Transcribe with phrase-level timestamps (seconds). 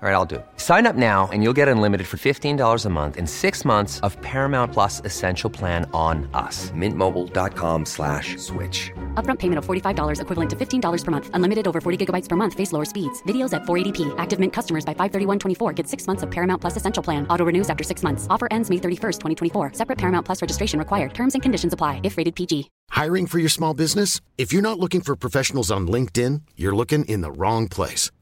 [0.00, 0.46] All right, I'll do it.
[0.58, 4.16] Sign up now and you'll get unlimited for $15 a month and six months of
[4.22, 6.70] Paramount Plus Essential Plan on us.
[6.70, 8.92] Mintmobile.com slash switch.
[9.14, 11.30] Upfront payment of $45 equivalent to $15 per month.
[11.34, 12.54] Unlimited over 40 gigabytes per month.
[12.54, 13.20] Face lower speeds.
[13.24, 14.14] Videos at 480p.
[14.18, 17.26] Active Mint customers by 531.24 get six months of Paramount Plus Essential Plan.
[17.28, 18.28] Auto renews after six months.
[18.30, 19.72] Offer ends May 31st, 2024.
[19.72, 21.12] Separate Paramount Plus registration required.
[21.12, 22.70] Terms and conditions apply if rated PG.
[22.90, 24.20] Hiring for your small business?
[24.38, 28.12] If you're not looking for professionals on LinkedIn, you're looking in the wrong place.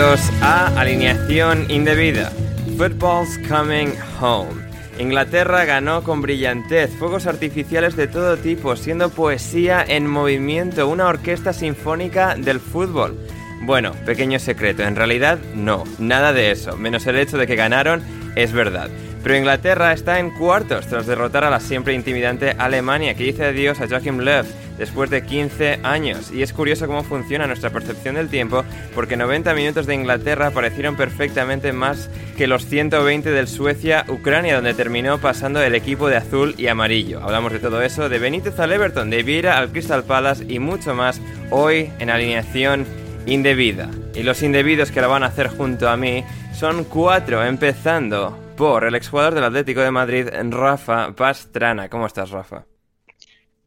[0.00, 2.32] A Alineación Indebida.
[2.78, 4.62] Football's Coming Home.
[4.98, 11.52] Inglaterra ganó con brillantez, fuegos artificiales de todo tipo, siendo poesía en movimiento, una orquesta
[11.52, 13.14] sinfónica del fútbol.
[13.60, 18.02] Bueno, pequeño secreto, en realidad no, nada de eso, menos el hecho de que ganaron
[18.36, 18.88] es verdad.
[19.22, 23.82] Pero Inglaterra está en cuartos tras derrotar a la siempre intimidante Alemania, que dice adiós
[23.82, 24.46] a Joachim Löw
[24.80, 26.32] después de 15 años.
[26.32, 28.64] Y es curioso cómo funciona nuestra percepción del tiempo,
[28.94, 35.18] porque 90 minutos de Inglaterra parecieron perfectamente más que los 120 del Suecia-Ucrania, donde terminó
[35.18, 37.20] pasando el equipo de azul y amarillo.
[37.22, 40.94] Hablamos de todo eso, de Benítez al Everton, de Vieira al Crystal Palace y mucho
[40.94, 41.20] más
[41.50, 42.86] hoy en alineación
[43.26, 43.90] indebida.
[44.14, 46.24] Y los indebidos que lo van a hacer junto a mí
[46.54, 51.90] son cuatro, empezando por el exjugador del Atlético de Madrid, Rafa Pastrana.
[51.90, 52.64] ¿Cómo estás, Rafa?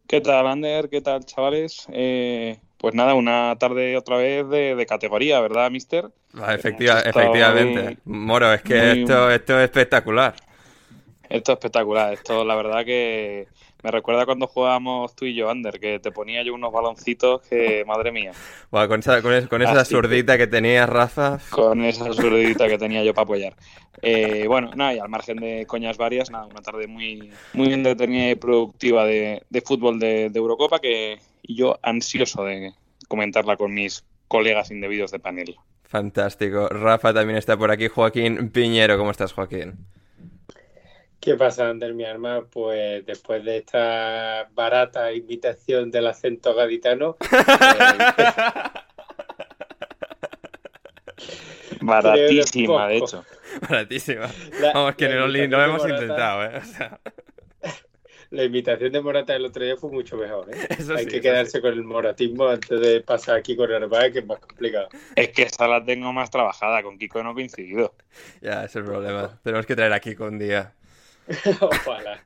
[0.08, 0.90] ¿Qué tal, Ander?
[0.90, 1.88] ¿Qué tal, chavales?
[1.92, 6.12] Eh, pues nada, una tarde otra vez de, de categoría, ¿verdad, mister?
[6.36, 7.98] Ah, efectiva- efectivamente.
[8.06, 10.36] Moro, es que muy- esto, esto es espectacular.
[11.30, 12.14] Esto es espectacular.
[12.14, 13.48] Esto, la verdad que
[13.84, 17.84] me recuerda cuando jugábamos tú y yo, Ander, que te ponía yo unos baloncitos que,
[17.86, 18.32] madre mía,
[18.70, 21.40] con esa, con es- con esa zurdita que tenías, Rafa.
[21.50, 23.54] con esa absurdita que tenía yo para apoyar.
[24.02, 28.32] Eh, bueno, nada, y al margen de coñas varias, nada, una tarde muy, muy entretenida
[28.32, 32.74] y productiva de, de fútbol de, de Eurocopa que yo ansioso de
[33.08, 35.56] comentarla con mis colegas indebidos de panel.
[35.84, 36.70] Fantástico.
[36.70, 37.88] Rafa también está por aquí.
[37.88, 39.74] Joaquín Piñero, ¿cómo estás, Joaquín?
[41.24, 42.46] ¿Qué pasa, Ander, mi arma?
[42.52, 48.24] Pues después de esta barata invitación del acento gaditano, eh,
[51.82, 53.24] Baratísima, de hecho.
[53.70, 54.30] Baratísima.
[54.60, 56.58] La- Vamos, que no, lo hemos Morata- intentado, ¿eh?
[56.58, 57.00] O sea,
[58.32, 60.50] la invitación de Morata el otro día fue mucho mejor.
[60.54, 60.58] ¿eh?
[60.78, 64.12] Eso Hay sí, que eso quedarse con el moratismo antes de pasar aquí con Herbal,
[64.12, 64.90] que es más complicado.
[65.16, 67.96] Es que esa la tengo más trabajada, con Kiko no he coincidido.
[68.42, 69.40] ya, es el problema.
[69.44, 70.74] Tenemos que traer aquí con un día.
[71.62, 72.24] Ojalá.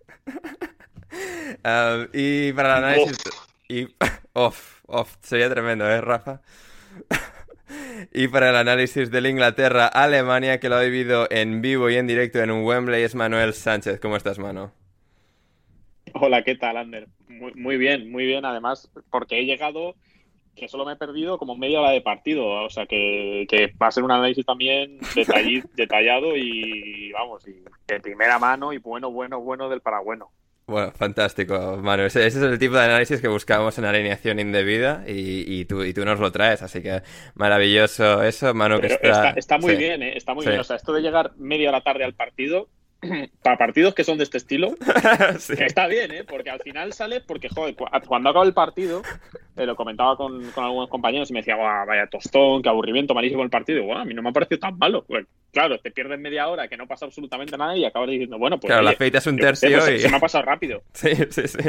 [2.13, 3.18] Y para el análisis...
[3.69, 3.88] Y...
[4.34, 5.18] Off, off.
[5.22, 6.41] Sería tremendo, ¿eh, Rafa?
[8.13, 12.40] Y para el análisis del Inglaterra-Alemania, que lo ha vivido en vivo y en directo
[12.40, 13.99] en un Wembley, es Manuel Sánchez.
[13.99, 14.72] ¿Cómo estás, Mano?
[16.14, 17.08] Hola, ¿qué tal, Ander?
[17.28, 19.96] Muy, muy bien, muy bien, además, porque he llegado,
[20.58, 23.88] que solo me he perdido como media hora de partido, o sea que, que va
[23.88, 25.00] a ser un análisis también
[25.76, 30.32] detallado y, vamos, y de primera mano y bueno, bueno, bueno del paragüeno.
[30.70, 32.04] Bueno, fantástico, Manu.
[32.04, 35.82] Ese, ese es el tipo de análisis que buscamos en alineación indebida y, y tú,
[35.86, 37.04] y tú nos lo traes, así que
[37.36, 39.08] maravilloso eso, Manu, que está...
[39.08, 39.78] está, está muy sí.
[39.78, 40.18] bien, ¿eh?
[40.18, 40.50] Está muy Sí.
[40.50, 42.68] bien, o sea, esto de llegar media hora tarde al partido
[43.44, 44.76] para partidos que son de este estilo,
[45.58, 46.24] está bien, ¿eh?
[46.24, 47.76] Porque al final sale, porque, joder,
[48.08, 49.02] cuando acaba el partido,
[49.56, 53.50] eh, lo comentaba con, algunos compañeros y me decía, vaya tostón, qué aburrimiento, malísimo el
[53.50, 53.84] partido.
[53.84, 55.04] Bueno, a mí no me ha parecido tan malo.
[55.06, 58.59] Pues, claro, te pierdes media hora que no pasa absolutamente nada y acabas diciendo, bueno,
[58.59, 58.70] pues.
[58.70, 60.00] Claro, la feita es un tercio pues, y.
[60.00, 60.84] Se me ha pasado rápido.
[60.94, 61.59] Sí, sí, sí.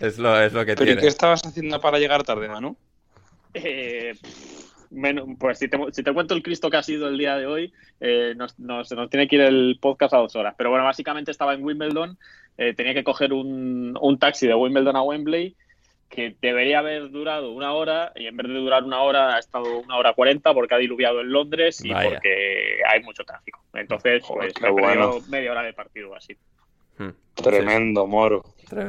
[0.00, 1.00] Es lo, es lo que ¿Pero tiene.
[1.00, 2.76] qué estabas haciendo para llegar tarde, Manu?
[3.52, 4.14] Eh
[5.38, 7.72] pues si te, si te, cuento el Cristo que ha sido el día de hoy,
[8.00, 10.54] eh, nos, nos, tiene que ir el podcast a dos horas.
[10.56, 12.18] Pero bueno, básicamente estaba en Wimbledon,
[12.58, 15.56] eh, tenía que coger un, un, taxi de Wimbledon a Wembley
[16.08, 19.80] que debería haber durado una hora y en vez de durar una hora ha estado
[19.80, 23.64] una hora cuarenta porque ha diluviado en Londres y porque hay mucho tráfico.
[23.74, 26.36] Entonces, pues me he perdido media hora de partido así.
[26.98, 27.10] Hmm.
[27.34, 28.44] Tremendo, Moro.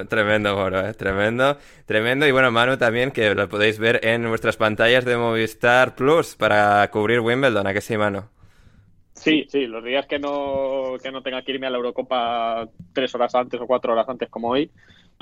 [0.09, 0.93] Tremendo, Moro, ¿eh?
[0.93, 2.27] tremendo, tremendo.
[2.27, 6.89] Y bueno, Manu también, que lo podéis ver en vuestras pantallas de Movistar Plus para
[6.91, 8.23] cubrir Wimbledon, ¿a qué sí, Manu?
[9.13, 13.15] Sí, sí, los días que no, que no tenga que irme a la Eurocopa tres
[13.15, 14.69] horas antes o cuatro horas antes como hoy,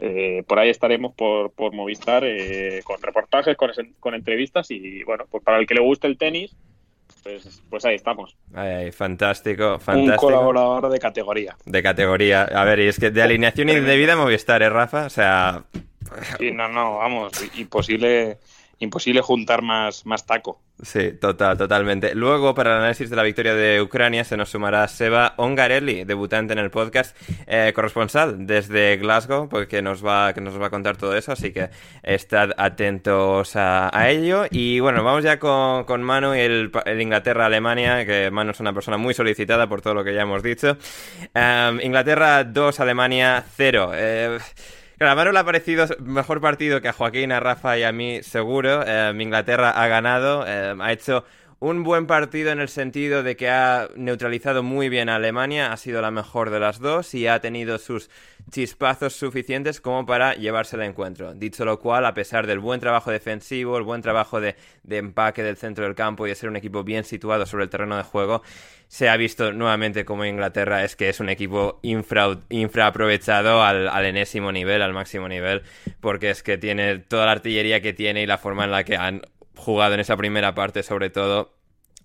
[0.01, 5.25] eh, por ahí estaremos por, por Movistar eh, con reportajes, con, con entrevistas y bueno,
[5.29, 6.55] pues para el que le guste el tenis,
[7.23, 8.35] pues, pues ahí estamos.
[8.91, 10.27] fantástico, fantástico.
[10.27, 11.55] Un colaborador de categoría.
[11.65, 12.43] De categoría.
[12.43, 15.05] A ver, y es que de alineación indebida Movistar, ¿eh, Rafa?
[15.05, 15.63] O sea...
[16.37, 18.37] Sí, no, no, vamos, imposible
[18.83, 20.59] imposible juntar más, más taco.
[20.81, 22.15] Sí, total, totalmente.
[22.15, 26.53] Luego, para el análisis de la victoria de Ucrania, se nos sumará Seba Ongarelli, debutante
[26.53, 27.15] en el podcast,
[27.45, 31.53] eh, corresponsal desde Glasgow, porque nos va, que nos va a contar todo eso, así
[31.53, 31.69] que
[32.01, 34.45] estad atentos a, ello.
[34.49, 38.97] Y bueno, vamos ya con, con Manu y el, Inglaterra-Alemania, que Manu es una persona
[38.97, 40.77] muy solicitada por todo lo que ya hemos dicho.
[41.33, 43.91] Em, Inglaterra 2, Alemania 0.
[43.93, 44.39] Eh,
[45.03, 48.83] Claro, le ha parecido mejor partido que a Joaquín, a Rafa y a mí, seguro.
[48.87, 51.25] Eh, Inglaterra ha ganado, eh, ha hecho
[51.63, 55.77] un buen partido en el sentido de que ha neutralizado muy bien a Alemania, ha
[55.77, 58.09] sido la mejor de las dos y ha tenido sus
[58.51, 61.33] chispazos suficientes como para llevarse el encuentro.
[61.33, 64.57] Dicho lo cual, a pesar del buen trabajo defensivo, el buen trabajo de,
[64.89, 67.95] empaque del centro del campo y de ser un equipo bien situado sobre el terreno
[67.95, 68.43] de juego,
[68.89, 74.05] se ha visto nuevamente como Inglaterra es que es un equipo infra, infraaprovechado al, al,
[74.05, 75.63] enésimo nivel, al máximo nivel,
[76.01, 78.97] porque es que tiene toda la artillería que tiene y la forma en la que
[78.97, 79.21] han
[79.55, 81.53] jugado en esa primera parte sobre todo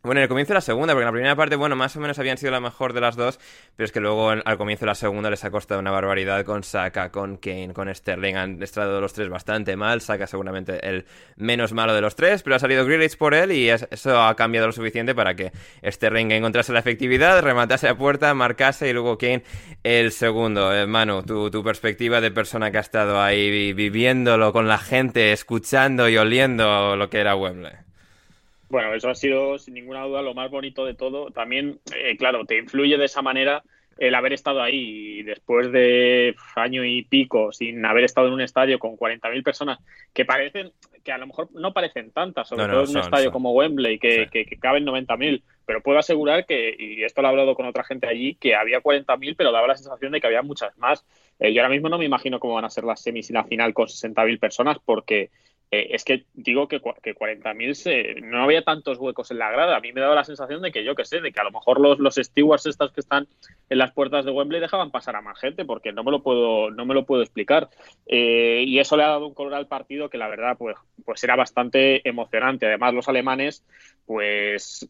[0.02, 2.00] bueno, en el comienzo de la segunda, porque en la primera parte, bueno, más o
[2.00, 3.40] menos habían sido la mejor de las dos,
[3.74, 6.62] pero es que luego al comienzo de la segunda les ha costado una barbaridad con
[6.62, 8.36] Saka, con Kane, con Sterling.
[8.36, 10.00] Han estado los tres bastante mal.
[10.00, 11.04] Saka seguramente el
[11.36, 14.68] menos malo de los tres, pero ha salido Grealish por él y eso ha cambiado
[14.68, 15.52] lo suficiente para que
[15.84, 19.42] Sterling encontrase la efectividad, rematase a puerta, marcase y luego Kane
[19.82, 20.74] el segundo.
[20.74, 25.32] Eh, Manu, tu, tu perspectiva de persona que ha estado ahí viviéndolo con la gente,
[25.32, 27.87] escuchando y oliendo lo que era Wembley.
[28.68, 31.30] Bueno, eso ha sido sin ninguna duda lo más bonito de todo.
[31.30, 33.62] También, eh, claro, te influye de esa manera
[33.98, 38.78] el haber estado ahí después de año y pico sin haber estado en un estadio
[38.78, 39.80] con 40.000 personas
[40.12, 40.72] que parecen,
[41.02, 44.28] que a lo mejor no parecen tantas, sobre todo en un estadio como Wembley, que,
[44.30, 47.82] que, que caben 90.000, pero puedo asegurar que, y esto lo he hablado con otra
[47.82, 51.04] gente allí, que había 40.000, pero daba la sensación de que había muchas más.
[51.40, 53.44] Eh, yo ahora mismo no me imagino cómo van a ser las semis y la
[53.44, 55.30] final con 60.000 personas, porque
[55.70, 59.76] eh, es que digo que, que 40.000 no había tantos huecos en la grada.
[59.76, 61.50] A mí me daba la sensación de que yo que sé, de que a lo
[61.50, 63.28] mejor los, los stewards estos que están
[63.68, 66.70] en las puertas de Wembley dejaban pasar a más gente, porque no me lo puedo,
[66.70, 67.68] no me lo puedo explicar.
[68.06, 71.22] Eh, y eso le ha dado un color al partido que la verdad pues, pues
[71.22, 72.66] era bastante emocionante.
[72.66, 73.64] Además, los alemanes
[74.06, 74.88] pues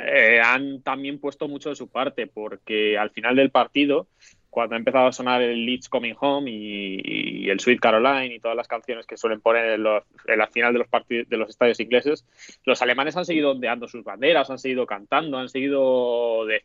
[0.00, 4.06] eh, han también puesto mucho de su parte, porque al final del partido
[4.52, 8.54] cuando ha empezado a sonar el Leeds Coming Home y, el Sweet Caroline y todas
[8.54, 12.26] las canciones que suelen poner en, la final de los, de los estadios ingleses,
[12.66, 16.62] los alemanes han seguido ondeando sus banderas, han seguido cantando, han seguido de,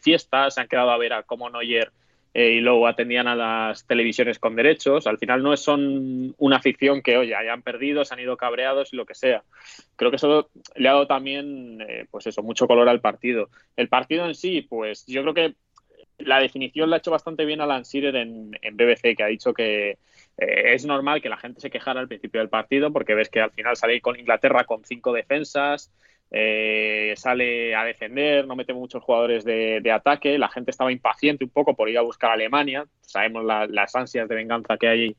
[0.00, 1.90] fiestas, se han quedado a ver a cómo Neuer
[2.34, 5.08] eh, y luego atendían a las televisiones con derechos.
[5.08, 8.96] Al final no son una ficción que, oye, hayan perdido, se han ido cabreados y
[8.96, 9.42] lo que sea.
[9.96, 13.50] Creo que eso le ha dado también, eh, pues eso, mucho color al partido.
[13.76, 15.54] El partido en sí, pues yo creo que
[16.18, 19.98] la definición la ha hecho bastante bien Alan Shearer en, BBC, que ha dicho que
[20.38, 23.40] eh, es normal que la gente se quejara al principio del partido porque ves que
[23.40, 25.92] al final sale con Inglaterra con cinco defensas,
[26.30, 31.50] eh, sale a defender, no mete muchos jugadores de, ataque, la gente estaba impaciente un
[31.50, 35.16] poco por ir a buscar a Alemania, sabemos las ansias de venganza que hay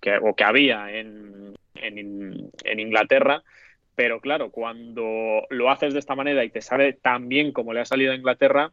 [0.00, 3.42] que, o que había en, en Inglaterra,
[3.94, 7.80] pero claro, cuando lo haces de esta manera y te sale tan bien como le
[7.80, 8.72] ha salido a Inglaterra,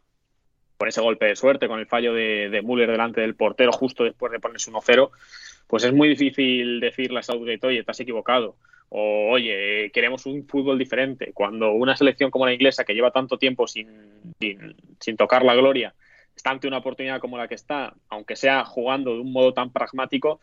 [0.77, 4.03] con ese golpe de suerte, con el fallo de, de Müller delante del portero justo
[4.03, 5.11] después de ponerse 1-0,
[5.67, 8.55] pues es muy difícil decirle a Southgate, oye, estás equivocado.
[8.89, 11.31] O, oye, queremos un fútbol diferente.
[11.33, 13.87] Cuando una selección como la inglesa, que lleva tanto tiempo sin,
[14.99, 15.95] sin, tocar la gloria,
[16.35, 19.71] está ante una oportunidad como la que está, aunque sea jugando de un modo tan
[19.71, 20.39] pragmático,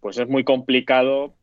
[0.00, 1.34] pues es muy complicado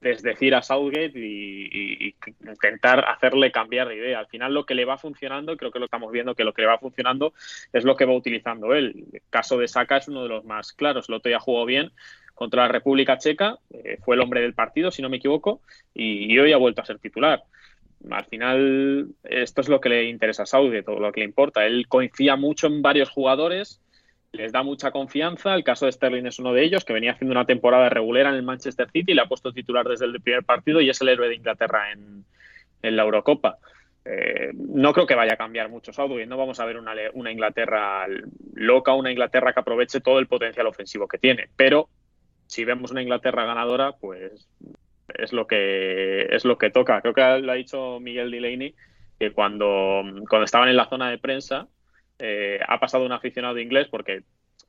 [0.00, 4.20] desdecir a Southgate y, intentar hacerle cambiar de idea.
[4.20, 6.62] Al final lo que le va funcionando, creo que lo estamos viendo, que lo que
[6.62, 7.34] le va funcionando
[7.72, 9.06] es lo que va utilizando él.
[9.12, 11.08] El caso de Saka es uno de los más claros.
[11.08, 11.92] El otro jugó bien
[12.34, 15.60] contra la República Checa, eh, fue el hombre del partido, si no me equivoco,
[15.92, 17.42] y, hoy ha vuelto a ser titular.
[18.10, 21.66] Al final, esto es lo que le interesa a Southgate, todo lo que le importa.
[21.66, 23.80] Él confía mucho en varios jugadores,
[24.32, 25.54] les da mucha confianza.
[25.54, 28.34] El caso de Sterling es uno de ellos, que venía haciendo una temporada regular en
[28.34, 31.28] el Manchester City, le ha puesto titular desde el primer partido y es el héroe
[31.28, 32.24] de Inglaterra en,
[32.82, 33.58] la Eurocopa.
[34.04, 37.30] Eh, no creo que vaya a cambiar mucho Southgate, no vamos a ver una, una,
[37.30, 38.06] Inglaterra
[38.54, 41.90] loca, una Inglaterra que aproveche todo el potencial ofensivo que tiene, pero
[42.46, 44.48] si vemos una Inglaterra ganadora, pues
[45.14, 47.02] es lo que es lo que toca.
[47.02, 48.74] Creo que lo ha dicho Miguel Delaney
[49.18, 51.68] que cuando, cuando estaban en la zona de prensa
[52.18, 54.22] eh, ha pasado un aficionado inglés porque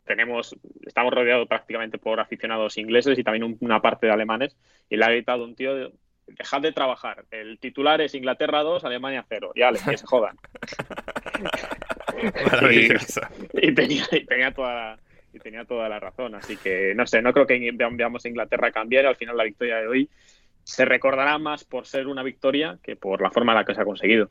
[0.05, 4.57] tenemos, estamos rodeados prácticamente por aficionados ingleses y también una parte de alemanes,
[4.89, 5.91] y le ha gritado un tío,
[6.25, 10.35] dejad de trabajar, el titular es Inglaterra 2, Alemania 0, y ale, que se jodan.
[13.53, 14.97] y, tenía, y, tenía, toda,
[15.31, 18.71] y tenía toda la razón, así que no sé, no creo que veamos a Inglaterra
[18.71, 20.09] cambiar, al final la victoria de hoy
[20.63, 23.81] se recordará más por ser una victoria que por la forma en la que se
[23.81, 24.29] ha conseguido.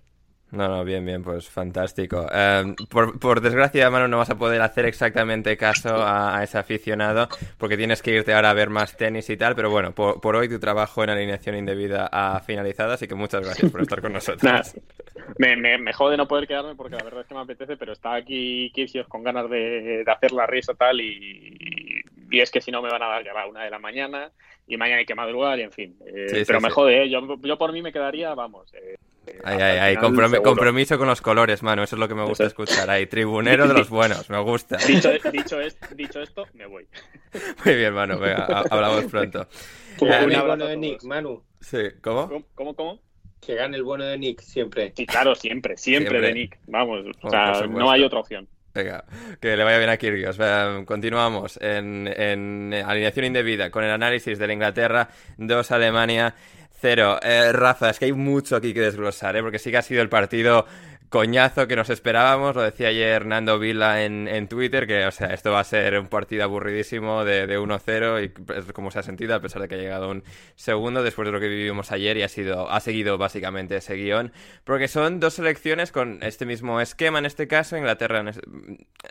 [0.51, 2.27] No, no, bien, bien, pues fantástico.
[2.33, 7.29] Em, por, desgracia, Manu, no vas a poder hacer exactamente caso a, ese aficionado
[7.59, 10.49] porque tienes que irte ahora a ver más tenis y tal, pero bueno, por, hoy
[10.49, 14.75] tu trabajo en alineación indebida ha finalizado, así que muchas gracias por estar con nosotros.
[15.37, 18.15] me, me, jode no poder quedarme porque la verdad es que me apetece, pero está
[18.15, 21.68] aquí Kirsios con ganas de, hacer la risa tal y,
[22.31, 24.31] y, es que si no me van a dar ya a una de la mañana
[24.67, 25.97] y mañana hay que madrugar y en fin.
[26.07, 27.11] Eh, pero me jode, ¿eh?
[27.11, 28.73] yo, yo por mí me quedaría, vamos.
[28.75, 28.97] Eh,
[29.45, 29.97] Ay, ay, ay,
[30.43, 32.89] compromiso con los colores, mano, eso es lo que me gusta escuchar.
[32.91, 34.77] Ahí, tribunero de los buenos, me gusta.
[34.87, 35.11] Dicho,
[35.95, 36.87] dicho, esto, me voy.
[37.65, 39.47] Muy bien, mano, venga, hablamos pronto.
[39.99, 41.43] Que gane el bueno de Nick, Manu.
[41.61, 42.45] Sí, ¿cómo?
[42.55, 43.01] ¿Cómo, cómo?
[43.41, 44.93] Que gane el bueno de Nick, siempre.
[44.97, 46.59] Sí, claro, siempre, siempre, de Nick.
[46.67, 48.49] Vamos, o sea, no hay otra opción.
[49.41, 50.39] Que le vaya bien a Kirgios.
[50.85, 56.35] Continuamos en, en alineación indebida con el análisis de la Inglaterra 2 Alemania
[56.81, 57.19] Cero.
[57.23, 59.43] Eh, Rafa, es que hay mucho aquí que desglosar, ¿eh?
[59.43, 60.67] porque sí que ha sido el partido
[61.09, 62.55] coñazo que nos esperábamos.
[62.55, 65.99] Lo decía ayer Hernando Vila en, en Twitter, que o sea, esto va a ser
[65.99, 69.69] un partido aburridísimo de, de 1-0 y es como se ha sentido, a pesar de
[69.69, 70.23] que ha llegado un
[70.57, 74.33] segundo después de lo que vivimos ayer y ha, sido, ha seguido básicamente ese guion.
[74.65, 78.25] Porque son dos selecciones con este mismo esquema en este caso, Inglaterra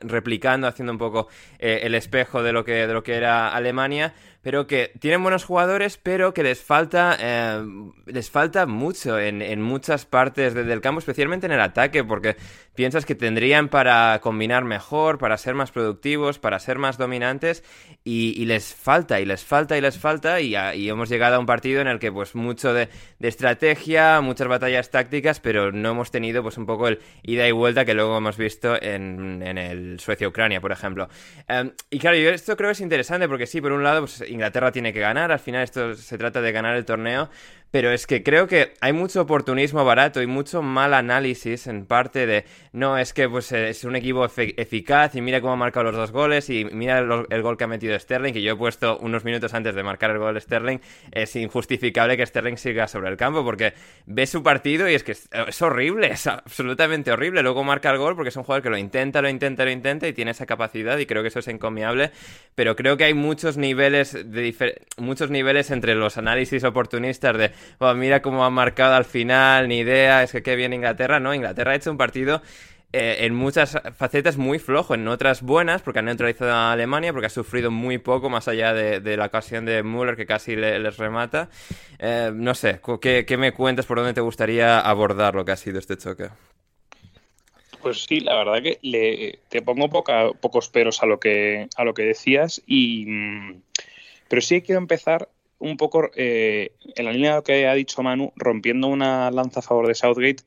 [0.01, 1.27] replicando, haciendo un poco
[1.60, 4.13] eh, el espejo de lo, que, de lo que era Alemania
[4.48, 7.66] pero que tienen buenos jugadores, pero que les falta, eh,
[8.06, 12.38] les falta mucho en, en muchas partes del campo, especialmente en el ataque, porque
[12.77, 17.63] piensas que tendrían para combinar mejor, para ser más productivos, para ser más dominantes,
[18.04, 20.56] y, les falta, y les falta, y les falta, y,
[20.88, 22.88] hemos llegado a un partido en el que pues mucho de,
[23.20, 27.84] estrategia, muchas batallas tácticas, pero no hemos tenido pues un poco el ida y vuelta
[27.84, 31.10] que luego hemos visto en, el Suecia-Ucrania, por ejemplo.
[31.48, 34.24] Em, y claro, yo esto creo que es interesante porque sí, por un lado, pues
[34.38, 37.29] Inglaterra tiene que ganar, al final esto se trata de ganar el torneo,
[37.72, 42.26] pero es que creo que hay mucho oportunismo barato y mucho mal análisis en parte
[42.26, 45.96] de, no, es que pues es un equipo eficaz y mira cómo ha marcado los
[45.96, 49.26] dos goles y mira el, gol que ha metido Sterling, que yo he puesto unos
[49.26, 50.80] minutos antes de marcar el gol de Sterling,
[51.12, 53.74] es injustificable que Sterling siga sobre el campo porque
[54.06, 57.42] ve su partido y es que es, horrible, es absolutamente horrible.
[57.44, 60.08] Luego marca el gol porque es un jugador que lo intenta, lo intenta, lo intenta
[60.08, 62.12] y tiene esa capacidad y creo que eso es encomiable,
[62.56, 67.52] pero creo que hay muchos niveles, de muchos niveles entre los análisis oportunistas de
[67.96, 71.20] mira cómo ha marcado al final, ni idea, es que qué bien Inglaterra.
[71.20, 72.42] No, Inglaterra ha hecho un partido
[72.94, 77.28] eh, en muchas facetas muy flojo, en otras buenas, porque ha neutralizado a Alemania, porque
[77.28, 81.50] ha sufrido muy poco, más allá de, la ocasión de Müller, que casi les remata.
[82.00, 85.80] Eh, no sé, ¿qué, me cuentas por dónde te gustaría abordar lo que ha sido
[85.80, 86.30] este choque?
[87.82, 91.94] Pues sí, la verdad que le, te pongo pocos peros a lo que a lo
[91.94, 93.62] que decías y mm,
[94.28, 98.04] pero sí quiero empezar un poco eh, en la línea de lo que ha dicho
[98.04, 100.44] Manu, rompiendo una lanza a favor de Southgate,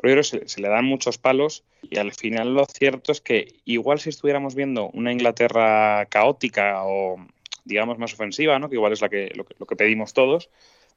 [0.00, 4.10] pero se, le dan muchos palos y al final lo cierto es que igual si
[4.10, 7.16] estuviéramos viendo una Inglaterra caótica o
[7.64, 8.68] digamos más ofensiva, ¿no?
[8.68, 10.50] que igual es la que, lo, que, pedimos todos,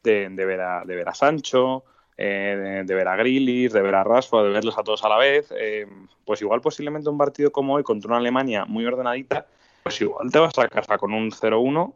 [0.03, 1.83] de, ver, a, de ver a Sancho,
[2.17, 5.17] eh, de, ver a Grillis, de ver a Rashford, de verlos a todos a la
[5.17, 5.87] vez, eh,
[6.23, 9.47] pues igual posiblemente un partido como hoy contra una Alemania muy ordenadita,
[9.83, 11.93] pues igual te vas a casa con un 0-1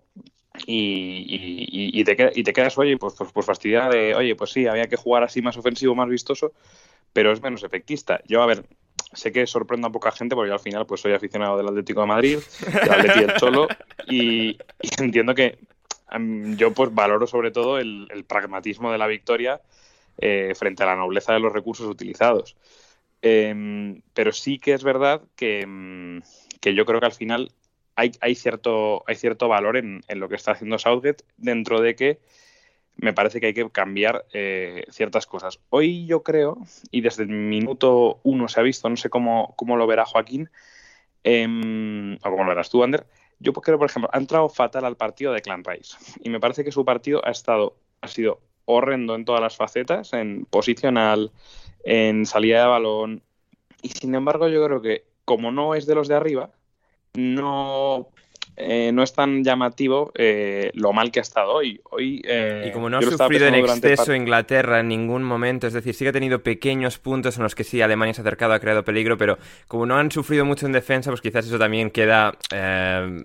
[0.65, 4.95] y, te, y te quedas, oye, pues, pues, pues de, oye, pues sí, había que
[4.95, 6.53] jugar así más ofensivo, más vistoso,
[7.13, 8.21] pero es menos efectista.
[8.27, 8.65] Yo, a ver,
[9.13, 12.07] sé que sorprendo a poca gente porque al final pues soy aficionado del Atlético de
[12.07, 13.67] Madrid, del Atlético del Cholo
[14.07, 14.57] y,
[15.00, 15.57] entiendo que
[16.57, 19.62] yo pues valoro sobre todo el, pragmatismo de la victoria
[20.17, 22.55] eh, frente a la nobleza de los recursos utilizados.
[23.21, 26.21] Em, pero sí que es verdad que,
[26.62, 27.51] que, yo creo que al final
[27.95, 32.19] hay, cierto, hay cierto valor en, en, lo que está haciendo Southgate dentro de que
[32.97, 35.59] me parece que hay que cambiar eh, ciertas cosas.
[35.69, 36.57] Hoy yo creo,
[36.91, 40.49] y desde el minuto uno se ha visto, no sé cómo, cómo lo verá Joaquín,
[41.23, 43.05] em, o cómo lo verás tú, Ander,
[43.39, 45.97] yo creo, por ejemplo, ha entrado fatal al partido de Clan Rice.
[46.21, 50.13] Y me parece que su partido ha estado, ha sido horrendo en todas las facetas,
[50.13, 51.31] en posicional,
[51.83, 53.23] en salida de balón.
[53.81, 56.51] Y sin embargo, yo creo que como no es de los de arriba,
[57.15, 58.10] no
[58.57, 61.81] eh, no es tan llamativo eh, lo mal que ha estado hoy.
[61.91, 65.93] hoy eh, y como no ha sufrido en exceso Inglaterra en ningún momento, es decir,
[65.93, 68.60] sí que ha tenido pequeños puntos en los que sí Alemania se ha acercado, ha
[68.60, 72.38] creado peligro, pero como no han sufrido mucho en defensa, pues quizás eso también queda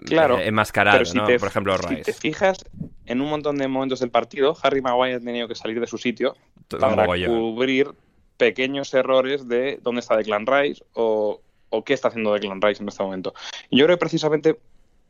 [0.04, 1.24] claro, enmascarado, ¿no?
[1.24, 1.96] Por ejemplo, Rice.
[1.96, 2.64] Si te fijas,
[3.06, 5.96] en un montón de momentos del partido, Harry Maguire ha tenido que salir de su
[5.96, 6.34] sitio
[6.68, 7.88] para cubrir
[8.36, 12.88] pequeños errores de dónde está Declan Rice o, o qué está haciendo Declan Rice en
[12.88, 13.34] este momento.
[13.70, 14.58] Y yo creo que precisamente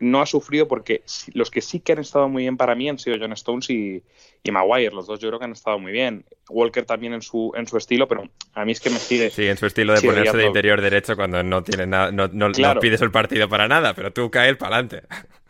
[0.00, 1.02] no ha sufrido porque
[1.34, 4.02] los que sí que han estado muy bien para mí han sido John Stones y,
[4.50, 4.94] Maguire.
[4.94, 6.24] Los dos yo creo que han estado muy bien.
[6.48, 8.24] Walker también en su, en su estilo, pero
[8.54, 9.30] a mí es que me sigue.
[9.30, 12.50] Sí, en su estilo de ponerse de interior derecho cuando no tiene nada, no, no,
[12.80, 15.06] pides el partido para nada, pero tú caes para adelante.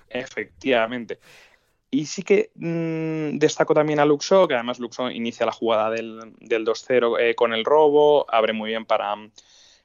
[0.08, 1.20] Efectivamente.
[1.92, 6.34] Y sí que mm, destaco también a Luxo, que además Luxo inicia la jugada del,
[6.40, 9.14] del 2-0 eh, con el robo, abre muy bien para,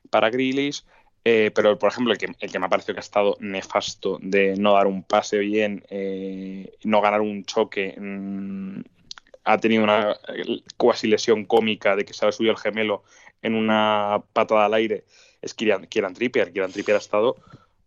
[0.09, 0.83] para Grealish.
[1.27, 4.19] Eh, pero, por ejemplo, el que, el que, me ha parecido que ha estado nefasto
[4.21, 8.81] de no dar un pase bien, eh, no ganar un choque, mm,
[9.43, 10.15] ha tenido una
[10.77, 13.03] cuasi lesión cómica de que se ha subido el gemelo
[13.41, 15.05] en una patada al aire,
[15.41, 16.53] es Kieran, Trippier.
[16.53, 17.37] Kieran Trippier ha estado,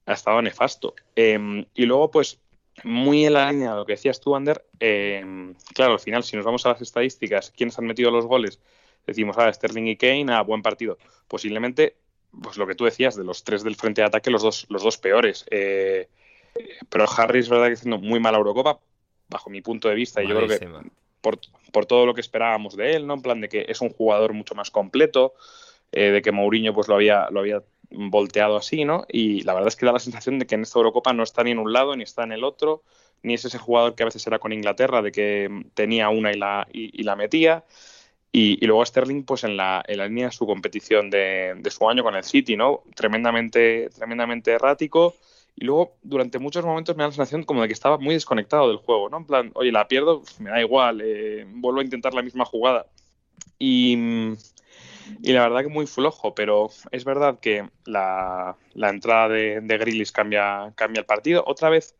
[0.07, 0.95] ha estado nefasto.
[1.15, 2.41] Em, y luego, pues,
[2.83, 6.37] muy en la línea de lo que decías tú, Ander, em, claro, al final, si
[6.37, 8.61] nos vamos a las estadísticas, ¿quiénes han metido los goles?
[9.07, 10.99] Decimos, ah, Sterling y Kane, a buen partido.
[11.29, 11.97] Posiblemente
[12.43, 14.83] pues lo que tú decías, de los tres del frente de ataque, los dos, los
[14.83, 15.45] dos peores.
[15.51, 16.09] Eh,
[16.89, 18.79] pero Harry es verdad que haciendo muy mala Eurocopa,
[19.29, 20.69] bajo mi punto de vista, y yo creo que
[21.21, 21.39] por,
[21.73, 23.15] por, todo lo que esperábamos de él, ¿no?
[23.15, 25.35] En plan de que es un jugador mucho más completo,
[25.93, 29.05] eh, de que Mourinho pues lo había, lo había volteado así, ¿no?
[29.09, 31.43] Y la verdad es que da la sensación de que en esta Eurocopa no está
[31.45, 32.83] ni en un lado ni está en el otro,
[33.23, 36.37] ni es ese jugador que a veces era con Inglaterra, de que tenía una y
[36.37, 37.65] la, y la metía.
[38.31, 41.89] Y, luego Sterling, pues en la, en la línea de su competición de, de, su
[41.89, 42.83] año con el City, ¿no?
[42.95, 45.15] Tremendamente, tremendamente errático.
[45.57, 48.69] Y luego, durante muchos momentos me da la sensación como de que estaba muy desconectado
[48.69, 49.17] del juego, ¿no?
[49.17, 52.87] En plan, oye, la pierdo, me da igual, eh, vuelvo a intentar la misma jugada.
[53.59, 53.97] Y,
[55.23, 59.79] y, la verdad que muy flojo, pero es verdad que la, la entrada de, de
[59.79, 61.43] Grillis cambia, cambia el partido.
[61.47, 61.97] Otra vez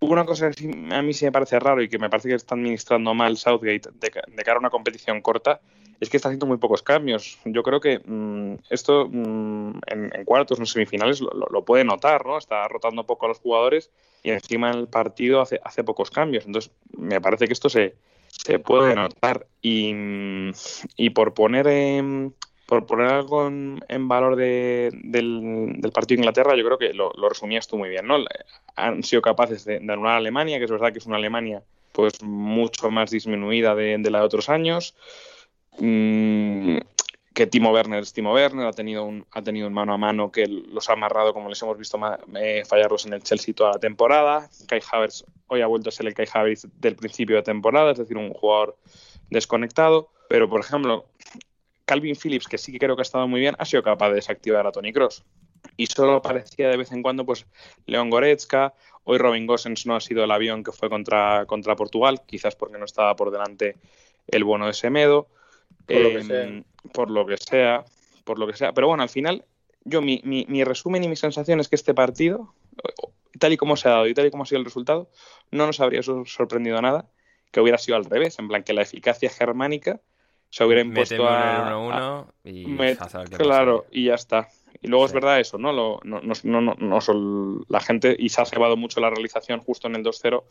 [0.00, 2.54] una cosa que a mí sí me parece raro y que me parece que está
[2.54, 5.60] administrando mal Southgate de, cara a una competición corta
[5.98, 7.38] es que está haciendo muy pocos cambios.
[7.46, 12.36] Yo creo que mm, esto mm, en, cuartos, en semifinales, lo, puede notar, ¿no?
[12.36, 13.90] Está rotando poco a los jugadores
[14.22, 16.44] y encima en el partido hace, hace pocos cambios.
[16.44, 17.94] Entonces, me parece que esto se,
[18.28, 19.46] se puede notar.
[19.62, 19.94] Y,
[20.96, 22.34] y por poner en
[22.66, 24.90] por poner algo en, valor del,
[25.94, 28.16] partido de Inglaterra, yo creo que lo, resumías tú muy bien, ¿no?
[28.74, 32.22] Han sido capaces de, anular a Alemania, que es verdad que es una Alemania pues
[32.22, 34.94] mucho más disminuida de, la de otros años.
[35.78, 36.78] Mm,
[37.32, 40.32] que Timo Werner es Timo Werner, ha tenido un, ha tenido un mano a mano
[40.32, 41.98] que los ha amarrado, como les hemos visto
[42.34, 44.48] eh, fallarlos en el Chelsea toda la temporada.
[44.66, 47.98] Kai Havertz hoy ha vuelto a ser el Kai Havertz del principio de temporada, es
[47.98, 48.76] decir, un jugador
[49.30, 50.10] desconectado.
[50.28, 51.06] Pero, por ejemplo,
[51.86, 54.16] Calvin Phillips, que sí que creo que ha estado muy bien, ha sido capaz de
[54.16, 55.24] desactivar a Tony Cross.
[55.76, 57.46] Y solo aparecía de vez en cuando, pues,
[57.86, 58.74] León Goretzka.
[59.04, 62.76] Hoy Robin Gosens no ha sido el avión que fue contra, contra Portugal, quizás porque
[62.76, 63.76] no estaba por delante
[64.26, 65.28] el bueno de Semedo.
[65.86, 66.42] Por, lo, que sea.
[66.42, 67.84] Em, por lo que sea.
[68.24, 68.72] Por lo que sea.
[68.72, 69.44] Pero bueno, al final,
[69.84, 72.52] yo mi, mi resumen y mi sensación es que este partido,
[73.38, 75.08] tal y como se ha dado y tal y como ha sido el resultado,
[75.52, 77.08] no nos habría sorprendido nada
[77.52, 80.00] que hubiera sido al revés, en plan que la eficacia germánica
[80.56, 82.64] se hubiera impuesto a, y
[83.36, 84.48] claro y ya está
[84.80, 88.46] y luego es verdad eso no no, no, no, no la gente y se ha
[88.46, 90.44] cebado mucho la realización justo en el 2-0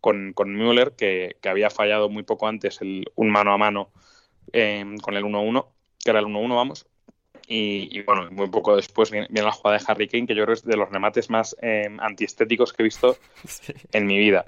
[0.00, 3.90] con, con Müller que, que, había fallado muy poco antes el, un mano a mano
[4.54, 5.66] em, con el 1-1
[6.02, 6.86] que era el 1-1 vamos
[7.46, 10.64] y, bueno, muy poco después viene, la jugada de Harry Kane, que yo creo es
[10.64, 13.18] de los remates más eh, antiestéticos que he visto
[13.92, 14.46] en mi vida.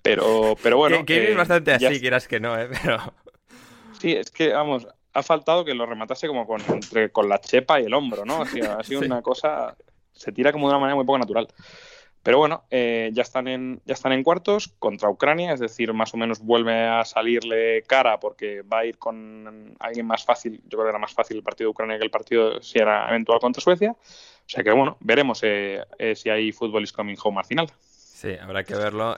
[0.00, 1.04] Pero, pero bueno.
[1.04, 2.70] Que, es bastante así, quieras que no, ¿eh?
[2.82, 3.12] Pero...
[4.00, 7.80] Sí, es que, vamos, ha faltado que lo rematase como con, entre, con la chepa
[7.80, 8.42] y el hombro, ¿no?
[8.42, 9.76] ha sido una cosa,
[10.12, 11.48] se tira como de una manera muy poco natural.
[12.22, 16.12] Pero bueno, eh, ya, están en, ya están en cuartos contra Ucrania, es decir, más
[16.12, 20.60] o menos vuelve a salirle cara porque va a ir con alguien más fácil.
[20.64, 23.08] Yo creo que era más fácil el partido de Ucrania que el partido si era
[23.08, 23.92] eventual contra Suecia.
[23.92, 27.70] O sea que bueno, veremos eh, eh, si hay fútbol is coming home al final.
[27.80, 29.16] Sí, habrá que verlo.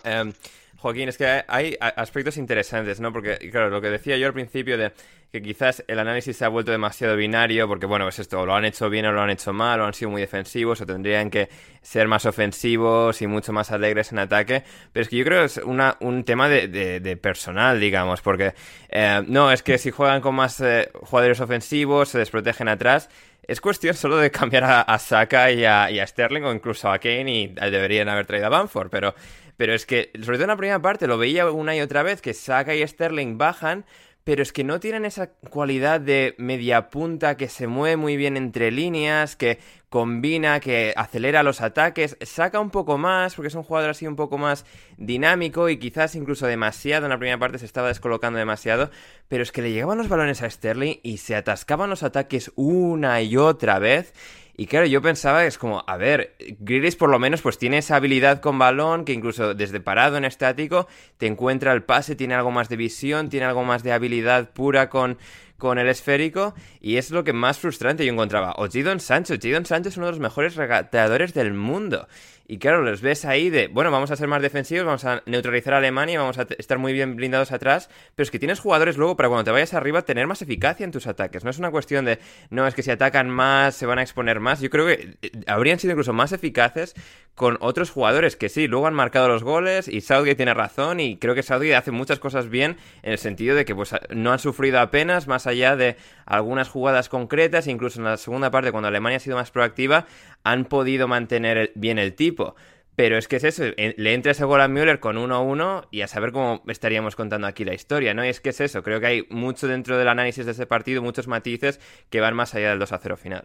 [0.80, 3.12] Joaquín, es que hay aspectos interesantes, ¿no?
[3.12, 4.92] Porque, claro, lo que decía yo al principio de
[5.30, 8.64] que quizás el análisis se ha vuelto demasiado binario, porque, bueno, es esto, lo han
[8.64, 11.50] hecho bien o lo han hecho mal, o han sido muy defensivos, o tendrían que
[11.82, 14.64] ser más ofensivos y mucho más alegres en ataque.
[14.90, 18.54] Pero es que yo creo que es una, un tema de, de, personal, digamos, porque,
[18.88, 23.10] eh, no, es que si juegan con más eh, jugadores ofensivos, se desprotegen atrás.
[23.46, 26.98] Es cuestión solo de cambiar a, Saka y a, y a, Sterling o incluso a
[26.98, 29.14] Kane y deberían haber traído a Banford, pero
[29.60, 32.22] pero es que, sobre todo en la primera parte, lo veía una y otra vez
[32.22, 33.84] que Saka y Sterling bajan,
[34.24, 38.38] pero es que no tienen esa cualidad de media punta que se mueve muy bien
[38.38, 39.58] entre líneas, que
[39.90, 44.16] combina, que acelera los ataques, saca un poco más, porque es un jugador así un
[44.16, 44.64] poco más
[44.96, 48.90] dinámico y quizás incluso demasiado, en la primera parte se estaba descolocando demasiado,
[49.28, 53.20] pero es que le llegaban los balones a Sterling y se atascaban los ataques una
[53.20, 54.14] y otra vez
[54.60, 57.96] y claro, yo pensaba, es como, a ver, Grealish por lo menos pues tiene esa
[57.96, 62.50] habilidad con balón que incluso desde parado en estático te encuentra el pase, tiene algo
[62.50, 65.16] más de visión, tiene algo más de habilidad pura con,
[65.60, 68.54] con el esférico y es lo que más frustrante yo encontraba.
[68.56, 72.08] O Gidon Sancho, Gidon Sancho es uno de los mejores regateadores del mundo
[72.50, 75.72] y claro, los ves ahí de, bueno, vamos a ser más defensivos, vamos a neutralizar
[75.72, 79.16] a Alemania, vamos a estar muy bien blindados atrás, pero es que tienes jugadores luego
[79.16, 81.44] para cuando te vayas arriba tener más eficacia en tus ataques.
[81.44, 82.18] No es una cuestión de,
[82.50, 84.60] no, es que si atacan más se van a exponer más.
[84.60, 86.96] Yo creo que eh, habrían sido incluso más eficaces
[87.36, 91.18] con otros jugadores que sí, luego han marcado los goles y Southgate tiene razón y
[91.18, 94.40] creo que Southgate hace muchas cosas bien en el sentido de que pues no han
[94.40, 99.18] sufrido apenas más allá de algunas jugadas concretas, incluso en la segunda parte cuando Alemania
[99.18, 100.06] ha sido más proactiva,
[100.42, 102.56] han podido mantener bien el tipo.
[102.96, 106.08] Pero es que es eso, le entra ese gol a Müller con 1-1 y a
[106.08, 108.24] saber cómo estaríamos contando aquí la historia, ¿no?
[108.24, 111.00] Y es que es eso, creo que hay mucho dentro del análisis de ese partido,
[111.00, 113.44] muchos matices que van más allá del 2-0 final.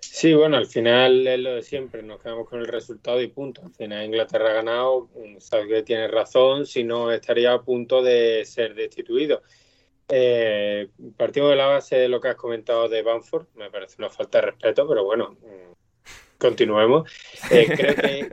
[0.00, 3.62] Sí, bueno, al final es lo de siempre, nos quedamos con el resultado y punto.
[3.64, 8.44] Al final Inglaterra ha ganado, sabes que tiene razón, si no estaría a punto de
[8.44, 9.42] ser destituido.
[10.14, 14.10] Eh, partido de la base de lo que has comentado de Banford, me parece una
[14.10, 15.38] falta de respeto, pero bueno,
[16.36, 17.10] continuemos.
[17.50, 18.30] Eh, creo, que,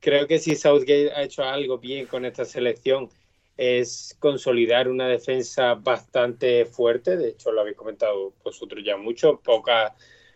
[0.00, 3.08] creo que si Southgate ha hecho algo bien con esta selección
[3.56, 7.16] es consolidar una defensa bastante fuerte.
[7.16, 9.40] De hecho, lo habéis comentado vosotros ya mucho.
[9.40, 9.94] Pocas,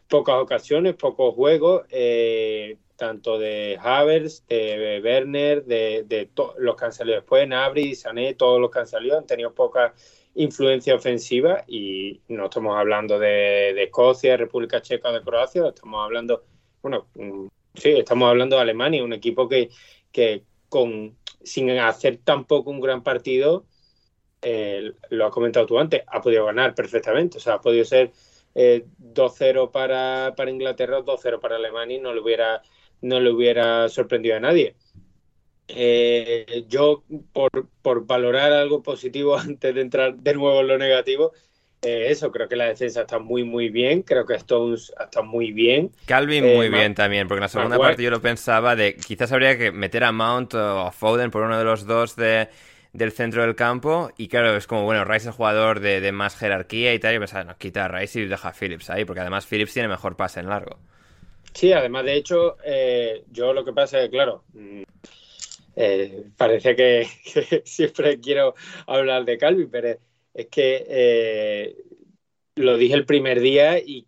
[0.09, 7.16] pocas ocasiones, pocos juegos, eh, tanto de Havers, de Werner, de, los que han salido
[7.16, 9.92] después, Nabri, Sané, todos los que han salido han tenido poca
[10.35, 16.45] influencia ofensiva y no estamos hablando de, Escocia, República Checa, de Croacia, estamos hablando
[16.83, 19.71] bueno, mm, sí, estamos hablando de Alemania, un equipo que,
[20.12, 23.66] que con, sin hacer tampoco un gran partido,
[24.43, 27.38] eh, lo has comentado tú antes, ha podido ganar perfectamente.
[27.38, 28.12] O sea, ha podido ser
[28.55, 32.62] 2-0 eh, para, para, Inglaterra o 2-0 para Alemania y no le hubiera,
[33.03, 34.77] no le hubiera sorprendido a nadie.
[35.75, 37.51] Eh, yo, por,
[37.83, 41.33] por, valorar algo positivo antes de entrar de nuevo en lo negativo,
[41.83, 44.03] eh, eso, creo que la defensa está muy, muy bien.
[44.03, 45.91] Creo que Stones está muy bien.
[46.07, 49.33] Calvin muy eh, bien también, porque en la segunda parte yo lo pensaba de quizás
[49.33, 52.49] habría que meter a Mount o a Foden por uno de los dos de,
[52.93, 54.11] del centro del campo.
[54.19, 57.15] Y claro, es como, bueno, Rice es el jugador de, más jerarquía y tal.
[57.15, 59.89] Y pensaba, no, quita a Rice y deja a Phillips ahí, porque además Phillips tiene
[59.89, 60.77] mejor pase en largo.
[61.55, 62.59] Sí, además, de hecho,
[63.33, 64.45] yo lo que pasa es que, claro.
[65.81, 67.07] Mm, parece que,
[67.64, 68.55] siempre quiero
[68.87, 69.99] hablar de Calvin, pero
[70.35, 71.77] es que eh,
[72.57, 74.07] lo dije el primer día y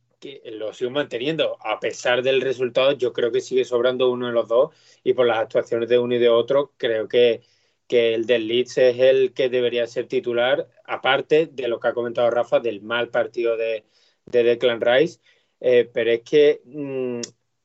[0.53, 1.57] lo sigo manteniendo.
[1.61, 5.27] A pesar del resultado, yo creo que sigue sobrando uno de los dos y por
[5.27, 7.41] las actuaciones de uno y de otro, creo que,
[7.89, 11.95] que el del Leeds es el que debería ser titular, aparte de lo que ha
[11.95, 13.85] comentado Rafa, del mal partido de,
[14.27, 15.21] de Declan Rice.
[15.61, 17.21] Eh, pero es que mm,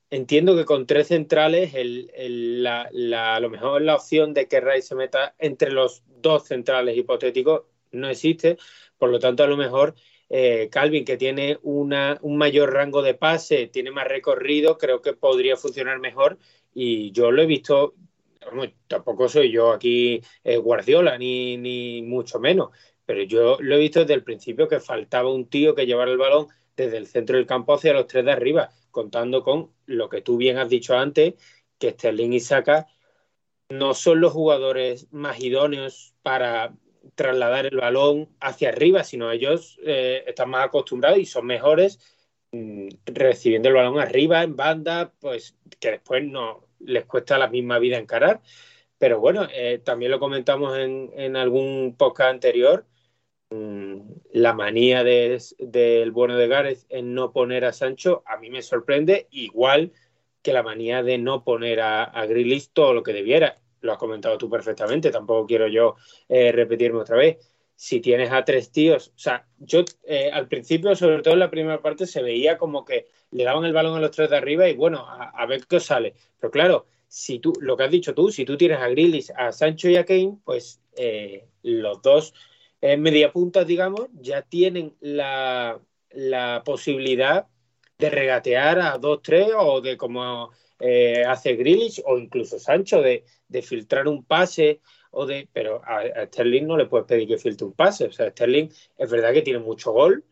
[0.10, 4.96] entiendo que con tres centrales, el, a lo mejor la opción de que Rice se
[4.96, 8.58] meta entre los dos centrales hipotéticos no existe.
[8.98, 9.96] Por lo tanto, a lo mejor
[10.30, 15.14] eh, Calvin, que tiene una, un mayor rango de pase, tiene más recorrido, creo que
[15.14, 16.38] podría funcionar mejor.
[16.74, 17.96] Y yo lo he visto,
[18.88, 22.70] tampoco soy yo aquí eh, Guardiola, ni, ni mucho menos,
[23.06, 26.18] pero yo lo he visto desde el principio que faltaba un tío que llevara el
[26.18, 30.22] balón desde el centro del campo hacia los tres de arriba, contando con lo que
[30.22, 31.34] tú bien has dicho antes,
[31.78, 32.88] que Sterling y Saka
[33.70, 36.74] no son los jugadores más idóneos para
[37.16, 42.00] trasladar el balón hacia arriba, sino ellos eh, están más acostumbrados y son mejores
[42.52, 47.80] mm, recibiendo el balón arriba, en banda, pues que después no les cuesta la misma
[47.80, 48.42] vida encarar.
[49.00, 52.86] Pero bueno, eh, también lo comentamos en, en, algún podcast anterior,
[53.50, 58.62] la manía del de, bueno de Gareth en no poner a Sancho a mí me
[58.62, 59.94] sorprende, igual
[60.42, 62.28] que la manía de no poner a, a
[62.74, 65.96] todo lo que debiera lo has comentado tú perfectamente, tampoco quiero yo
[66.30, 67.38] eh, repetirme otra vez.
[67.76, 71.52] Si tienes a tres tíos, o sea, yo eh, al principio, sobre todo en la
[71.52, 74.68] primera parte, se veía como que le daban el balón a los tres de arriba
[74.68, 76.16] y bueno, a, ver qué sale.
[76.40, 79.52] Pero claro, si tú, lo que has dicho tú, si tú tienes a Grillis, a
[79.52, 82.34] Sancho y a Kane, pues eh, los dos
[82.82, 85.82] media puntas, digamos, ya tienen la,
[86.66, 87.48] posibilidad
[87.98, 93.24] de regatear a dos, tres o de como eh, hace Grealish o incluso Sancho de,
[93.64, 97.74] filtrar un pase o de pero a, Sterling no le puedes pedir que filtre un
[97.74, 98.06] pase.
[98.06, 100.24] O sea Sterling es verdad que tiene mucho gol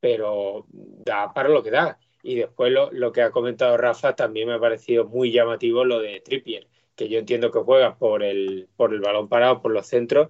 [0.00, 1.98] pero da para lo que da.
[2.22, 6.20] Y después lo, que ha comentado Rafa también me ha parecido muy llamativo lo de
[6.20, 10.28] Trippier que yo entiendo que juega por el por el balón parado por los centros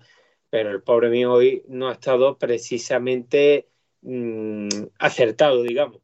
[0.56, 3.68] pero el pobre mío hoy no ha estado precisamente
[4.00, 6.00] mm, acertado digamos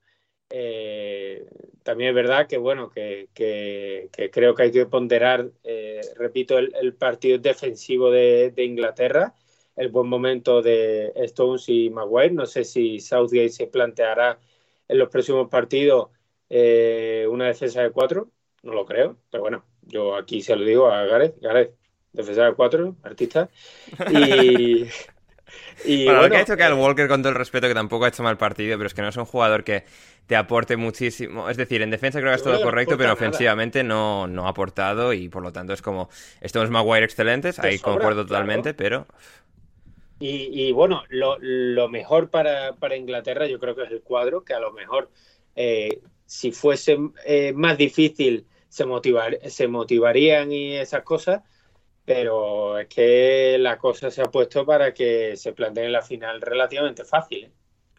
[0.50, 1.46] eh,
[1.82, 7.38] también es verdad que, bueno, que, creo que hay que ponderar, eh, repito, el, partido
[7.38, 9.34] defensivo de, Inglaterra,
[9.76, 12.34] el buen momento de Stones y Maguire.
[12.34, 14.38] No sé si Southgate se planteará
[14.88, 16.10] en los próximos partidos
[16.50, 18.30] eh, una defensa de cuatro,
[18.62, 21.74] no lo creo, pero bueno, yo aquí se lo digo a Gareth, Gareth,
[22.12, 23.48] defensa de cuatro, artista.
[24.10, 24.86] Y,
[25.84, 28.08] Y bueno, lo que ha hecho Kyle Walker, con todo el respeto, que tampoco ha
[28.08, 29.84] hecho mal partido, pero es que no es un jugador que
[30.26, 31.48] te aporte muchísimo.
[31.48, 35.12] Es decir, en defensa creo que es todo correcto, pero ofensivamente no, no ha aportado
[35.12, 36.08] y por lo tanto es como.
[36.40, 39.06] Estos Maguire excelentes, ahí concuerdo totalmente, pero.
[40.24, 44.54] Y, bueno, lo, lo mejor para, para, Inglaterra yo creo que es el cuadro, que
[44.54, 45.10] a lo mejor
[45.56, 46.96] eh, si fuese
[47.26, 51.42] eh, más difícil se, motivar, se motivarían y esas cosas,
[52.04, 56.40] pero es que la cosa se ha puesto para que se plantee en la final
[56.40, 57.44] relativamente fácil.
[57.44, 57.52] ¿eh?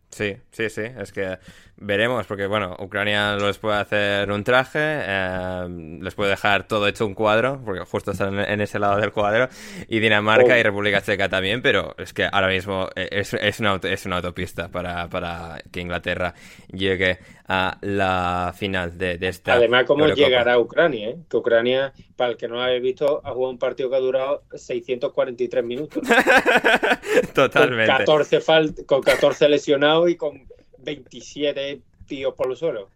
[0.10, 1.40] Sí, sí, sí, es que
[1.78, 5.68] veremos, porque bueno, Ucrania les puede hacer un traje, eh,
[6.02, 9.50] les puede dejar todo hecho un cuadro, porque justo están en, ese lado del cuadro,
[9.88, 10.64] y Dinamarca y oh.
[10.64, 15.10] República Checa también, pero es que ahora mismo es, es, una, es una autopista para,
[15.10, 16.34] para que Inglaterra
[16.72, 19.54] llegue a la final de, de esta.
[19.54, 21.10] Además, ¿cómo llegará a Ucrania?
[21.10, 21.18] Eh?
[21.30, 24.00] Que Ucrania, para el que no lo haya visto, ha jugado un partido que ha
[24.00, 26.02] durado 643 minutos.
[27.34, 27.92] Totalmente.
[28.06, 30.48] Con 14, con 14 lesionados y con
[30.84, 32.90] 27 tíos por los suelos.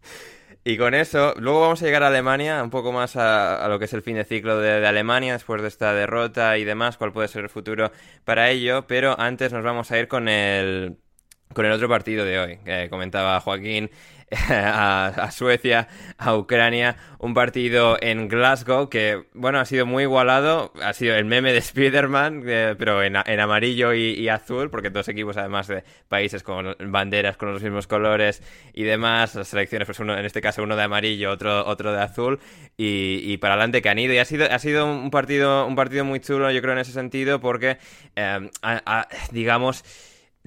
[0.64, 3.86] Y con eso, luego vamos a llegar a Alemania, un poco más a, lo que
[3.86, 7.30] es el fin de ciclo de, Alemania después de esta derrota y demás, cuál puede
[7.30, 7.92] ser el futuro
[8.26, 10.98] para ello, pero antes nos vamos a ir con el,
[11.54, 13.90] con el otro partido de hoy, que comentaba Joaquín,
[14.50, 15.88] a, Suecia,
[16.18, 21.24] a Ucrania, un partido en Glasgow que, bueno, ha sido muy igualado, ha sido el
[21.24, 26.44] meme de Spider-Man, eh, pero en, amarillo y, azul, porque dos equipos además de países
[26.44, 30.62] con banderas con los mismos colores y demás, las selecciones, pues uno, en este caso
[30.62, 32.40] uno de amarillo, otro, otro de azul,
[32.76, 36.04] y, para adelante que han ido, y ha sido, ha sido un partido, un partido
[36.04, 37.78] muy chulo, yo creo, en ese sentido, porque,
[38.18, 38.50] eh,
[39.32, 39.86] digamos,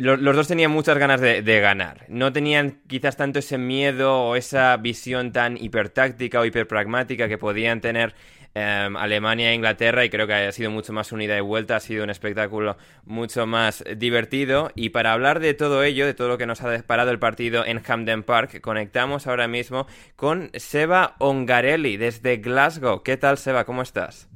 [0.00, 2.06] los, dos tenían muchas ganas de, ganar.
[2.08, 7.82] No tenían quizás tanto ese miedo o esa visión tan hipertáctica o hiperpragmática que podían
[7.82, 8.14] tener
[8.54, 11.80] em, Alemania e Inglaterra y creo que ha sido mucho más unida y vuelta, ha
[11.80, 16.38] sido un espectáculo mucho más divertido y para hablar de todo ello, de todo lo
[16.38, 19.86] que nos ha disparado el partido en Hamden Park, conectamos ahora mismo
[20.16, 23.02] con Seba Ongarelli desde Glasgow.
[23.02, 23.66] ¿Qué tal Seba?
[23.66, 24.29] ¿Cómo estás?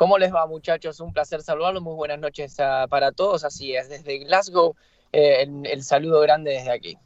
[0.00, 0.98] ¿Cómo les va muchachos?
[1.00, 2.56] Un placer saludarlos, muy buenas noches
[2.88, 4.74] para todos, así es, desde Glasgow,
[5.12, 6.96] eh, el, saludo grande desde aquí.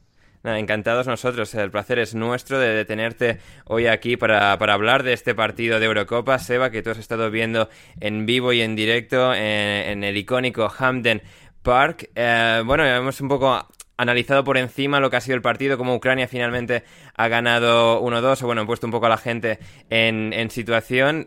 [0.44, 5.80] encantados nosotros, el placer es nuestro de tenerte hoy aquí para, hablar de este partido
[5.80, 6.38] de Eurocopa.
[6.38, 11.20] Seba, que tú has estado viendo en vivo y en directo en, el icónico Hamden
[11.64, 12.12] Park.
[12.14, 15.94] Eh, bueno, hemos un poco analizado por encima lo que ha sido el partido, como
[15.94, 19.58] Ucrania finalmente ha ganado 1-2, o bueno, he puesto un poco a la gente
[19.90, 21.26] en, situación.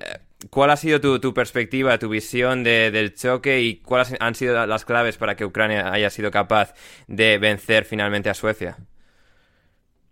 [0.49, 5.17] ¿Cuál ha sido tu, perspectiva, tu visión del choque y cuáles han sido las claves
[5.17, 6.73] para que Ucrania haya sido capaz
[7.07, 8.77] de vencer finalmente a Suecia?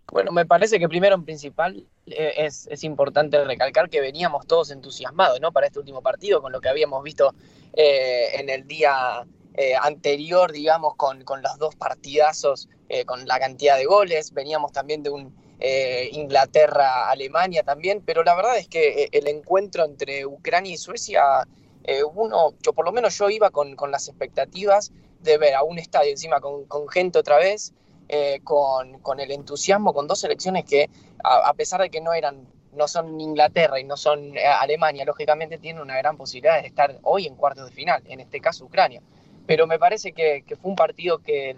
[0.08, 5.40] Bueno, me parece que primero en principal eh, es, importante recalcar que veníamos todos entusiasmados
[5.40, 5.50] ¿no?
[5.50, 7.34] para este último partido, con lo que habíamos visto
[7.72, 12.68] eh, en el día eh, anterior, digamos, con, con, los dos partidazos,
[13.06, 14.32] con la cantidad de goles.
[14.32, 19.26] Veníamos también de un eh, Inglaterra, Alemania también, pero la verdad es que eh, el
[19.28, 21.46] encuentro entre Ucrania y Suecia
[21.84, 25.78] eh, uno, yo por lo menos yo iba con, las expectativas de ver a un
[25.78, 27.72] estadio encima con, gente otra vez,
[28.08, 30.90] eh, con, el entusiasmo, con dos selecciones que
[31.24, 35.80] a, pesar de que no eran no son Inglaterra y no son Alemania, lógicamente tienen
[35.80, 39.00] una gran posibilidad de estar hoy en cuartos de final, en este caso Ucrania
[39.46, 41.56] pero me parece que, fue un partido que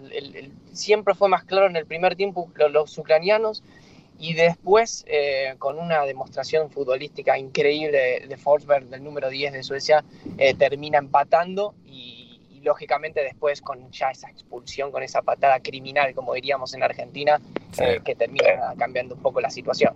[0.73, 3.63] siempre fue más claro en el primer tiempo los, ucranianos
[4.19, 10.03] y después eh, con una demostración futbolística increíble de Forsberg, del número 10 de Suecia,
[10.37, 12.19] eh, termina empatando y,
[12.61, 17.39] lógicamente después con ya esa expulsión, con esa patada criminal, como diríamos en Argentina,
[17.79, 19.93] eh, que termina cambiando un poco la situación.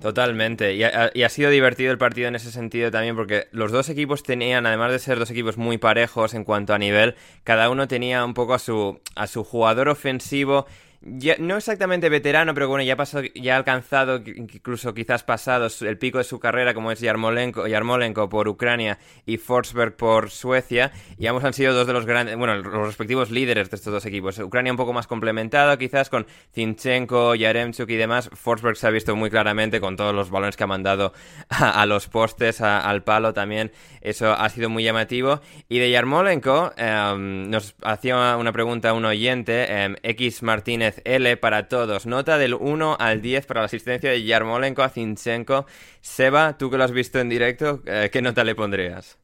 [0.00, 0.74] Totalmente.
[0.74, 4.64] Y ha, sido divertido el partido en ese sentido también porque los dos equipos tenían,
[4.66, 8.34] además de ser dos equipos muy parejos en cuanto a nivel, cada uno tenía un
[8.34, 10.66] poco a su, a su jugador ofensivo
[11.00, 16.18] no exactamente veterano, pero bueno, ya, pasó, ya ha alcanzado, incluso quizás pasado, el pico
[16.18, 20.90] de su carrera, como es Yarmolenko, Yarmolenko por Ucrania y Forsberg por Suecia.
[21.16, 24.06] Y ambos han sido dos de los grandes, bueno, los respectivos líderes de estos dos
[24.06, 24.38] equipos.
[24.40, 28.28] Ucrania un poco más complementado, quizás con Zinchenko, Yaremchuk y demás.
[28.32, 31.12] Forsberg se ha visto muy claramente con todos los balones que ha mandado
[31.48, 33.70] a, los postes, al palo también.
[34.00, 35.40] Eso ha sido muy llamativo.
[35.68, 41.68] Y de Yarmolenko, em, nos hacía una pregunta un oyente, em, X Martínez L para
[41.68, 42.06] todos.
[42.06, 45.66] Nota del 1 al 10 para la asistencia de Yarmolenko a Zinchenko.
[46.00, 49.18] Seba, tú que lo has visto en directo, eh, ¿qué nota le pondrías?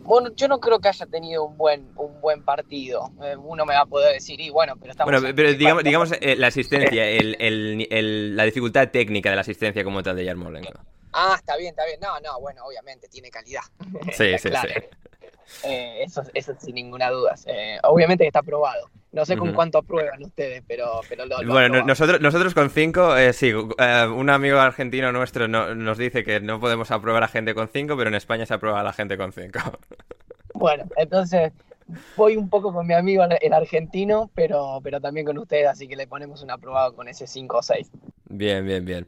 [0.00, 3.10] Bueno, yo no creo que haya tenido un buen, un buen partido.
[3.22, 5.10] Eh, uno me va a poder decir, y bueno, pero estamos...
[5.10, 7.04] Bueno, pero digamos, digamos eh, la asistencia,
[7.40, 10.72] la dificultad técnica de la asistencia como tal de Yarmolenko.
[11.14, 12.00] Ah, está bien, está bien.
[12.00, 13.62] No, no, bueno, obviamente tiene calidad.
[14.12, 14.68] Sí, sí, sí.
[15.62, 17.34] Eso, eso sin ninguna duda.
[17.82, 18.90] obviamente está probado.
[19.14, 23.32] No sé con cuánto aprueban ustedes, pero, pero lo, Bueno, nosotros, nosotros con cinco, eh,
[23.32, 27.68] sí, eh, un amigo argentino nuestro nos dice que no podemos aprobar a gente con
[27.68, 29.60] cinco, pero en España se aprueba a la gente con cinco.
[30.56, 31.52] Bueno, entonces
[32.16, 35.96] voy un poco con mi amigo el argentino, pero, pero también con ustedes, así que
[35.96, 37.90] le ponemos un aprobado con ese 5 o 6.
[38.36, 39.06] Bien, bien, bien.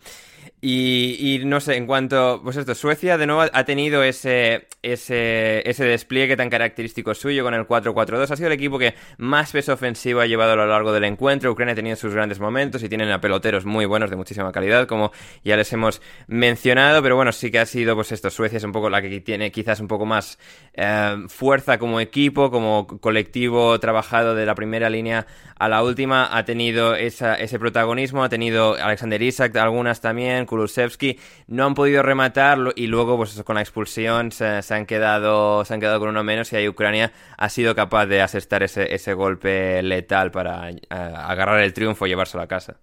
[0.69, 5.85] Y, no sé, en cuanto, pues esto, Suecia de nuevo ha tenido ese, ese, ese
[5.85, 8.31] despliegue tan característico suyo con el 4-4-2.
[8.31, 11.53] Ha sido el equipo que más peso ofensivo ha llevado a lo largo del encuentro.
[11.53, 14.87] Ucrania ha tenido sus grandes momentos y tienen a peloteros muy buenos de muchísima calidad,
[14.87, 15.13] como
[15.45, 17.03] ya les hemos mencionado.
[17.03, 19.53] Pero bueno, sí que ha sido, pues esto, Suecia es un poco la que tiene
[19.53, 20.39] quizás un poco más
[20.73, 25.27] eh, fuerza como equipo, como colectivo trabajado de la primera línea
[25.59, 26.37] a la última.
[26.37, 32.03] Ha tenido esa, ese protagonismo, ha tenido Alexander Isak, algunas también, Kulusevski, no han podido
[32.03, 36.25] rematar y luego pues con la expulsión se, han quedado se han quedado con uno
[36.25, 40.79] menos y ahí Ucrania ha sido capaz de asestar ese, ese golpe letal para eh,
[40.91, 42.77] agarrar el triunfo y llevárselo a casa.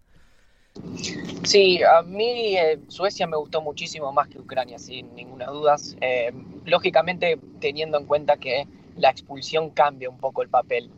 [1.43, 5.75] Sí, a mí eh, Suecia me gustó muchísimo más que Ucrania, sin ninguna duda.
[6.01, 6.31] Eh,
[6.65, 8.67] lógicamente, teniendo en cuenta que
[8.97, 10.89] la expulsión cambia un poco el papel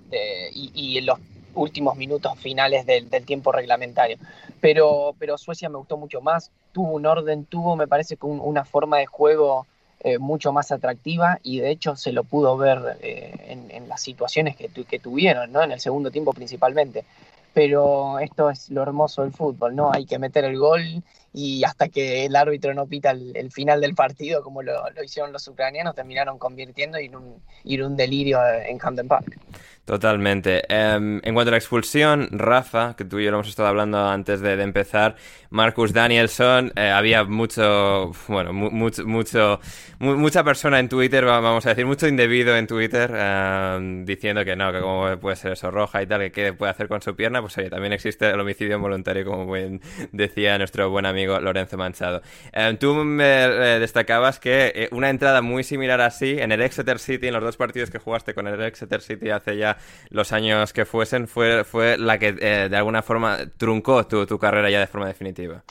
[0.53, 1.19] y, y los
[1.55, 4.17] últimos minutos finales del, tiempo reglamentario.
[4.61, 8.97] Pero, pero Suecia me gustó mucho más, tuvo un orden, tuvo, me parece, una forma
[8.97, 9.65] de juego
[10.01, 14.55] eh, mucho más atractiva y de hecho se lo pudo ver eh, en, las situaciones
[14.55, 15.63] que, que tuvieron, ¿no?
[15.63, 17.05] en el segundo tiempo principalmente.
[17.53, 19.89] Pero esto es lo hermoso del fútbol, ¿no?
[19.93, 23.95] Hay que meter el gol y hasta que el árbitro no pita el, final del
[23.95, 29.07] partido, como lo, hicieron los ucranianos, terminaron convirtiendo en un, en un delirio en Camden
[29.07, 29.37] Park.
[29.85, 30.63] Totalmente.
[30.67, 33.99] Em, en cuanto a la expulsión, Rafa, que tú y yo lo hemos estado hablando
[33.99, 35.15] antes de, empezar,
[35.51, 39.59] Marcus Danielson, eh, había mucho, bueno, mucho, mucho,
[39.99, 44.71] mucha persona en Twitter, vamos a decir, mucho indebido en Twitter, em, diciendo que no,
[44.73, 47.41] que cómo puede ser eso roja y tal, que qué puede hacer con su pierna,
[47.41, 52.23] pues oye, también existe el homicidio involuntario, como bien decía nuestro buen amigo Lorenzo Manchado.
[52.51, 56.97] Em, tú me eh, destacabas que eh, una entrada muy similar así, en el Exeter
[56.97, 59.74] City, en los dos partidos que jugaste con el Exeter City hace ya
[60.09, 64.39] los años que fuesen, fue, fue la que eh, de alguna forma truncó tu, tu
[64.39, 65.63] carrera ya de forma definitiva.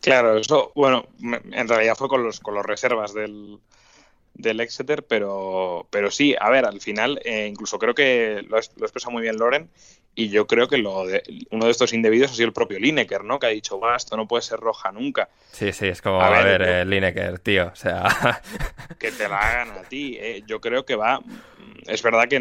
[0.00, 3.58] Claro, eso, bueno, en realidad fue con los, con los reservas del,
[4.34, 8.86] del Exeter, pero, pero sí, a ver, al final, eh, incluso creo que lo, lo
[8.86, 9.68] expresa muy bien Loren,
[10.18, 13.22] y yo creo que lo de, uno de estos indebidos ha sido el propio Lineker,
[13.22, 13.38] ¿no?
[13.38, 15.28] Que ha dicho, va, esto no puede ser roja nunca.
[15.52, 18.40] Sí, sí, es como, a, ver, eh, Lineker, tío, o sea...
[18.98, 20.18] que te la hagan a ti.
[20.46, 21.20] Yo creo que va...
[21.88, 22.38] Es verdad que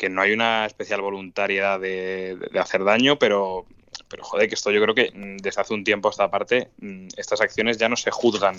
[0.00, 3.66] que no hay una especial voluntariedad de, hacer daño, pero,
[4.08, 6.70] pero joder, que esto yo creo que mm, desde hace un tiempo a esta parte,
[6.78, 8.56] mm, estas acciones ya no se juzgan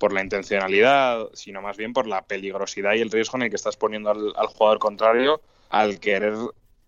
[0.00, 3.54] por la intencionalidad, sino más bien por la peligrosidad y el riesgo en el que
[3.54, 6.34] estás poniendo al, jugador contrario al querer,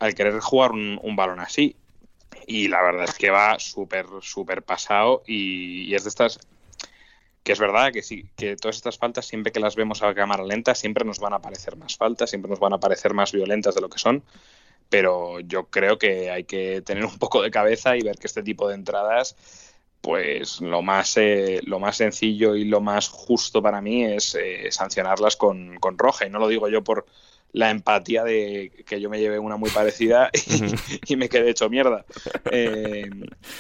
[0.01, 1.76] al querer jugar un, balón así.
[2.49, 6.40] Y la verdad es que va súper, súper pasado y, es de estas
[7.49, 10.44] que es verdad que sí, que todas estas faltas, siempre que las vemos a cámara
[10.44, 13.74] lenta, siempre nos van a parecer más faltas, siempre nos van a parecer más violentas
[13.74, 14.22] de lo que son.
[14.90, 18.42] Pero yo creo que hay que tener un poco de cabeza y ver que este
[18.42, 19.34] tipo de entradas,
[20.03, 24.70] pues lo más, eh, lo más sencillo y lo más justo para mí es eh,
[24.70, 26.26] sancionarlas con, con roja.
[26.26, 27.07] Y no lo digo yo por,
[27.53, 30.30] la empatía de que yo me llevé una muy parecida
[31.07, 32.05] y, me quedé hecho mierda.
[32.51, 33.09] Eh,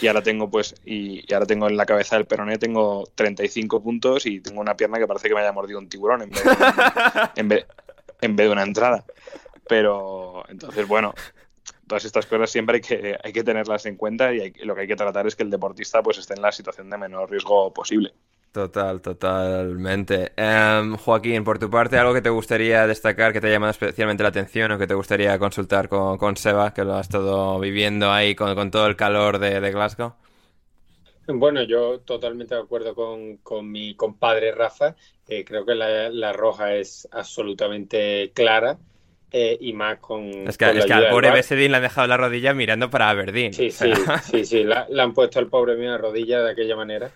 [0.00, 4.26] y ahora tengo pues y, ahora tengo en la cabeza del peroné tengo 35 puntos
[4.26, 6.50] y tengo una pierna que parece que me haya mordido un tiburón en vez de,
[7.36, 7.66] en vez,
[8.20, 9.04] en vez de una entrada.
[9.66, 11.14] Pero entonces bueno,
[11.86, 14.86] todas estas cosas siempre hay que, hay que tenerlas en cuenta y lo que hay
[14.86, 18.12] que tratar es que el deportista pues esté en la situación de menor riesgo posible.
[18.52, 20.32] Total, totalmente.
[20.36, 24.22] Em, Joaquín, por tu parte, ¿algo que te gustaría destacar, que te ha llamado especialmente
[24.22, 28.34] la atención o que te gustaría consultar con, Seba, que lo has estado viviendo ahí
[28.34, 30.14] con, todo el calor de, Glasgow?
[31.26, 34.96] Bueno, yo totalmente de acuerdo con, mi compadre Rafa.
[35.26, 38.78] creo que la, roja es absolutamente clara.
[39.30, 40.24] Eh, y más con.
[40.48, 43.52] Es que, es que al pobre Besedin le han dejado la rodilla mirando para Aberdeen.
[43.52, 43.92] Sí, sí,
[44.22, 47.10] sí, sí, le han puesto al pobre mío la rodilla de aquella manera.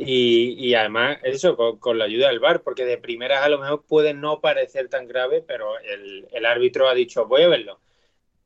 [0.00, 4.14] Y, además, eso, con, la ayuda del VAR, porque de primeras a lo mejor puede
[4.14, 7.80] no parecer tan grave, pero el, árbitro ha dicho, voy a verlo.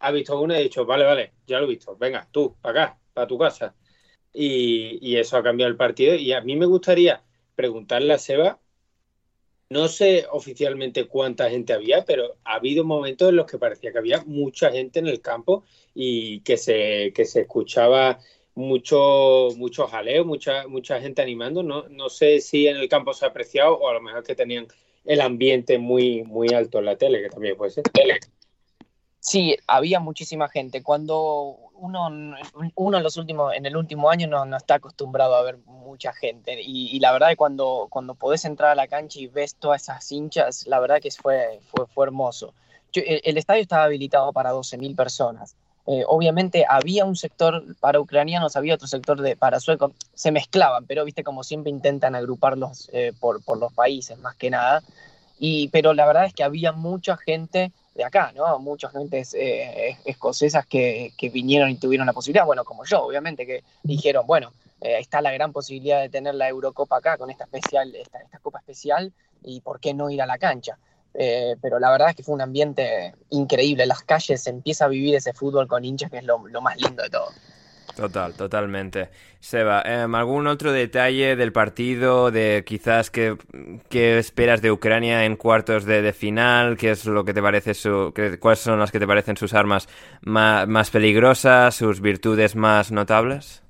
[0.00, 2.84] Ha visto una y ha dicho, vale, vale, ya lo he visto, venga, tú, para
[2.84, 3.76] acá, para tu casa.
[4.32, 6.14] Y, eso ha cambiado el partido.
[6.14, 7.22] Y a mí me gustaría
[7.55, 8.59] preguntarle a Seba,
[9.68, 13.98] no sé oficialmente cuánta gente había, pero ha habido momentos en los que parecía que
[13.98, 18.18] había mucha gente en el campo y que se, que se escuchaba
[18.55, 21.62] mucho, mucho jaleo, mucha, mucha gente animando.
[21.62, 24.34] No, no sé si en el campo se ha apreciado o a lo mejor que
[24.34, 24.66] tenían
[25.05, 27.84] el ambiente muy, muy alto en la tele, que también puede ser.
[29.20, 30.82] Sí, había muchísima gente.
[30.82, 32.09] Cuando uno,
[32.74, 36.12] uno en los últimos, en el último año no, no está acostumbrado a ver mucha
[36.12, 36.61] gente.
[36.61, 40.11] Y, la verdad que cuando, cuando podés entrar a la cancha y ves todas esas
[40.11, 42.55] hinchas, la verdad que fue, fue, fue hermoso.
[42.94, 45.57] el, el, estadio estaba habilitado para 12.000 personas.
[45.87, 50.87] Eh, obviamente había un sector para ucranianos, había otro sector de, para suecos, se mezclaban,
[50.87, 54.83] pero viste como siempre intentan agruparlos eh, por, por, los países más que nada.
[55.41, 58.59] Y, pero la verdad es que había mucha gente de acá, ¿no?
[58.61, 63.45] Muchas gentes eh, escocesas que, que, vinieron y tuvieron la posibilidad, bueno, como yo, obviamente,
[63.45, 67.95] que dijeron, bueno, está la gran posibilidad de tener la Eurocopa acá con esta, especial,
[67.97, 69.12] esta, esta copa especial
[69.43, 70.78] y por qué no ir a la cancha.
[71.14, 73.86] Eh, pero la verdad es que fue un ambiente increíble.
[73.86, 77.02] Las calles se empieza a vivir ese fútbol con hinchas, que es lo, más lindo
[77.02, 77.28] de todo.
[77.96, 79.10] Total, totalmente.
[79.38, 83.36] Seba, em, ¿algún otro detalle del partido, de quizás qué,
[83.90, 86.78] esperas de Ucrania en cuartos de, final?
[86.78, 89.88] ¿Qué es lo que te parece su, ¿Cuáles son las que te parecen sus armas
[90.22, 93.61] más peligrosas, sus virtudes más notables?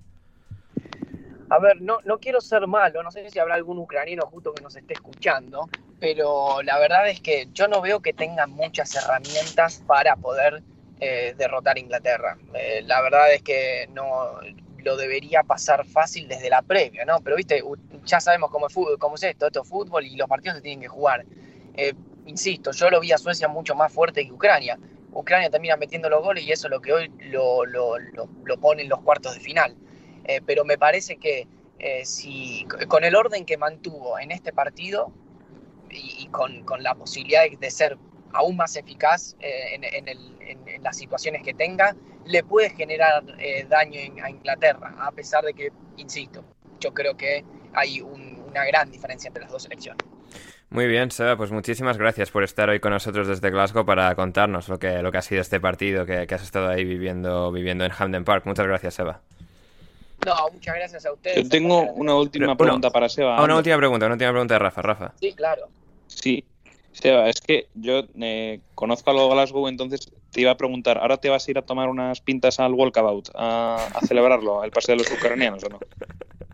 [1.53, 4.63] A ver, no, no quiero ser malo, no sé si habrá algún ucraniano justo que
[4.63, 5.69] nos esté escuchando,
[6.01, 10.63] pero la verdad es que yo no veo que tengan muchas herramientas para poder
[10.99, 12.39] eh, derrotar a Inglaterra.
[12.55, 14.41] Eh, la verdad es que no
[14.79, 17.21] lo debería pasar fácil desde la previa, ¿no?
[17.21, 17.63] Pero viste,
[18.07, 20.63] ya sabemos cómo es, fútbol, cómo es esto, esto es fútbol y los partidos se
[20.63, 21.27] tienen que jugar.
[21.75, 21.93] Eh,
[22.25, 24.79] insisto, yo lo vi a Suecia mucho más fuerte que Ucrania.
[25.13, 28.57] Ucrania termina metiendo los goles y eso es lo que hoy lo, lo, lo, lo
[28.59, 29.77] pone en los cuartos de final.
[30.25, 31.47] Eh, pero me parece que
[31.79, 35.12] eh, si con el orden que mantuvo en este partido
[35.91, 37.99] y, con, con, la posibilidad de, ser
[38.33, 41.95] aún más eficaz eh, en, en, el, en, las situaciones que tenga,
[42.25, 43.25] le puede generar
[43.68, 46.43] daño a Inglaterra, a pesar de que, insisto,
[46.81, 47.45] yo creo que
[47.75, 50.05] hay una gran diferencia entre las dos selecciones.
[50.70, 54.68] Muy bien, Seba, pues muchísimas gracias por estar hoy con nosotros desde Glasgow para contarnos
[54.68, 57.85] lo que, lo que ha sido este partido que, que has estado ahí viviendo, viviendo
[57.85, 58.47] en Hamden Park.
[58.47, 59.20] Muchas gracias, Seba.
[60.25, 61.43] No, muchas gracias a ustedes.
[61.43, 63.37] Yo tengo una última pregunta para Seba.
[63.37, 64.83] Ah, una última pregunta, una última pregunta de Rafa.
[64.83, 65.12] Rafa.
[65.18, 65.68] Sí, claro.
[66.07, 66.45] Sí,
[66.93, 71.16] Seba, es que yo eh, conozco a lo Glasgow, entonces te iba a preguntar, ¿ahora
[71.16, 74.97] te vas a ir a tomar unas pintas al Walkabout, a, a celebrarlo, el paseo
[74.97, 75.79] de los ucranianos o no?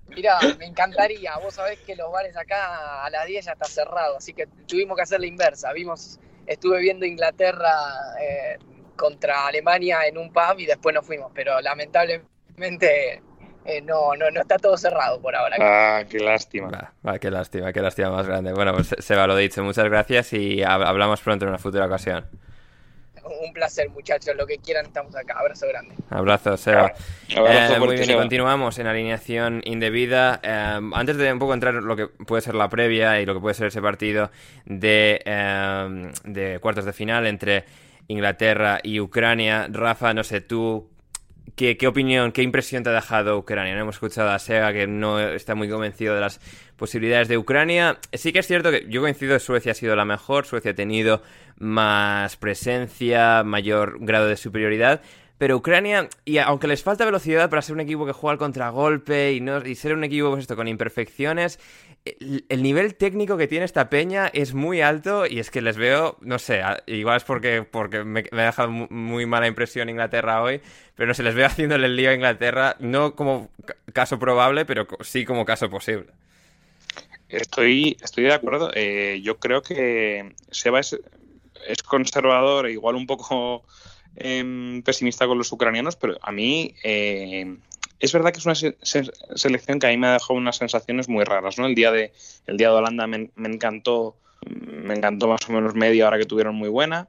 [0.09, 1.37] Mira, me encantaría.
[1.39, 4.97] Vos sabés que los bares acá a las 10 ya está cerrado, así que tuvimos
[4.97, 5.73] que hacer la inversa.
[5.73, 7.71] Vimos, estuve viendo Inglaterra
[8.21, 8.59] eh,
[8.97, 13.23] contra Alemania en un pub y después nos fuimos, pero lamentablemente
[13.65, 15.57] eh, no, no, no está todo cerrado por ahora.
[15.61, 16.93] Ah, qué lástima.
[17.21, 18.53] qué lástima, qué lástima más grande.
[18.53, 22.25] Bueno, pues Seba, lo dicho, muchas gracias y hablamos pronto en una futura ocasión.
[23.43, 24.35] Un placer, muchachos.
[24.37, 25.35] Lo que quieran, estamos acá.
[25.39, 25.95] Abrazo grande.
[26.09, 26.93] Abrazo, Seba.
[27.29, 30.41] Eh, muy bien, y continuamos en alineación indebida.
[30.43, 33.35] Eh, antes de un poco entrar en lo que puede ser la previa y lo
[33.35, 34.31] que puede ser ese partido
[34.65, 35.21] de,
[36.25, 37.67] de cuartos de final entre
[38.07, 40.89] Inglaterra y Ucrania, Rafa, no sé, tú
[41.59, 43.75] ¿Qué, ¿Qué, opinión, qué impresión te ha dejado Ucrania?
[43.75, 46.41] No hemos escuchado a Sega que no está muy convencido de las
[46.77, 47.99] posibilidades de Ucrania.
[48.13, 50.75] Sí que es cierto que yo coincido que Suecia ha sido la mejor, Suecia ha
[50.75, 51.21] tenido
[51.59, 55.03] más presencia, mayor grado de superioridad,
[55.39, 59.33] pero Ucrania, y aunque les falta velocidad para ser un equipo que juega al contragolpe
[59.33, 61.59] y, no, y ser un equipo pues esto, con imperfecciones,
[62.49, 66.17] el, nivel técnico que tiene esta peña es muy alto y es que les veo,
[66.21, 70.61] no sé, igual es porque, porque me, ha dejado muy mala impresión Inglaterra hoy,
[70.95, 73.51] pero no sé, les veo haciéndole el lío a Inglaterra, no como
[73.93, 76.07] caso probable, pero sí como caso posible.
[77.29, 78.71] Estoy, estoy de acuerdo.
[78.75, 80.99] Eh, yo creo que Seba es,
[81.67, 83.65] es conservador, igual un poco
[84.21, 87.57] Em, pesimista con los ucranianos, pero a mí eh,
[88.01, 91.25] es verdad que es una selección que a mí me ha dejado unas sensaciones muy
[91.25, 91.67] raras, ¿no?
[91.67, 92.13] El día de,
[92.47, 96.55] el día de Holanda me, encantó, me encantó más o menos media hora que tuvieron
[96.55, 97.09] muy buena.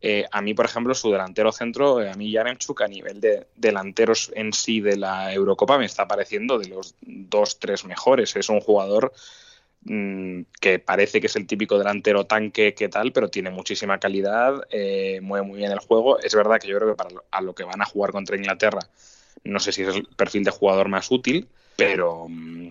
[0.00, 3.48] Eh, a mí, por ejemplo, su delantero centro, eh, a mí Yaremchuk, a nivel de
[3.56, 8.36] delanteros en sí de la Eurocopa, me está pareciendo de los dos, tres mejores.
[8.36, 9.12] Es un jugador
[9.84, 14.60] Mm, que parece que es el típico delantero tanque que tal, pero tiene muchísima calidad,
[14.70, 16.18] eh, mueve muy bien el juego.
[16.18, 18.36] Es verdad que yo creo que para lo, a lo que van a jugar contra
[18.36, 18.80] Inglaterra,
[19.44, 22.68] no sé si es el perfil de jugador más útil, pero, mm,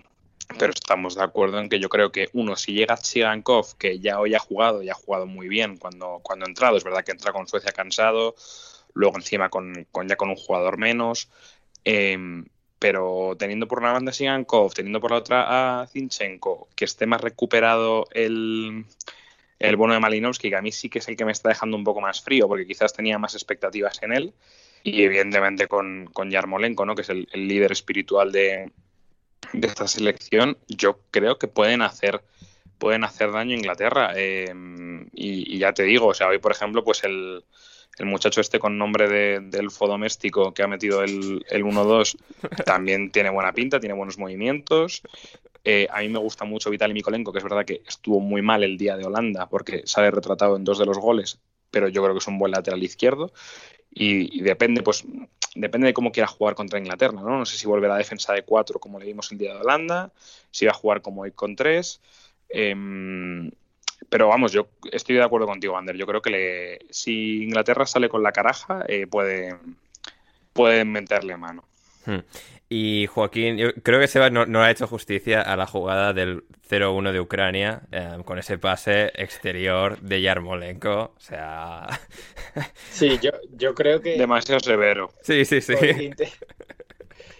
[0.58, 4.20] pero estamos de acuerdo en que yo creo que uno, si llega Chigankov, que ya
[4.20, 7.12] hoy ha jugado y ha jugado muy bien cuando, cuando ha entrado, es verdad que
[7.12, 8.34] entra con Suecia cansado,
[8.94, 11.28] luego encima con, con ya con un jugador menos.
[11.84, 12.44] Eh,
[12.78, 17.20] pero teniendo por una banda Sigankov, teniendo por la otra a Zinchenko, que esté más
[17.20, 18.84] recuperado el,
[19.58, 21.76] el bono de Malinowski, que a mí sí que es el que me está dejando
[21.76, 24.34] un poco más frío, porque quizás tenía más expectativas en él,
[24.82, 26.94] y evidentemente con, con Yarmolenko, ¿no?
[26.94, 28.70] que es el, líder espiritual de,
[29.52, 32.22] de, esta selección, yo creo que pueden hacer
[32.78, 34.12] pueden hacer daño a Inglaterra.
[34.14, 34.54] Eh,
[35.12, 37.44] y, y, ya te digo, o sea, hoy por ejemplo, pues el,
[37.98, 42.16] el muchacho este con nombre de, de elfo doméstico que ha metido el, el 1-2
[42.64, 45.02] también tiene buena pinta, tiene buenos movimientos.
[45.64, 48.62] Eh, a mí me gusta mucho Vitaly Mikolenko, que es verdad que estuvo muy mal
[48.62, 52.14] el día de Holanda porque sale retratado en dos de los goles, pero yo creo
[52.14, 53.32] que es un buen lateral izquierdo.
[53.90, 55.04] Y, depende, pues,
[55.54, 57.38] depende de cómo quiera jugar contra Inglaterra, ¿no?
[57.38, 60.12] No sé si volverá a defensa de cuatro como le vimos el día de Holanda,
[60.50, 62.00] si va a jugar como hoy con tres.
[62.48, 63.50] Em,
[64.08, 65.96] pero vamos, yo estoy de acuerdo contigo, Ander.
[65.96, 69.56] Yo creo que si Inglaterra sale con la caraja, eh, puede,
[70.52, 71.64] pueden meterle mano.
[72.06, 72.20] Hmm.
[72.70, 76.44] Y Joaquín, yo creo que Seba no, no, ha hecho justicia a la jugada del
[76.68, 81.14] 0-1 de Ucrania eh, con ese pase exterior de Yarmolenko.
[81.16, 81.86] O sea.
[82.90, 84.18] Sí, yo, yo creo que.
[84.18, 85.10] Demasiado severo.
[85.22, 85.74] Sí, sí, sí.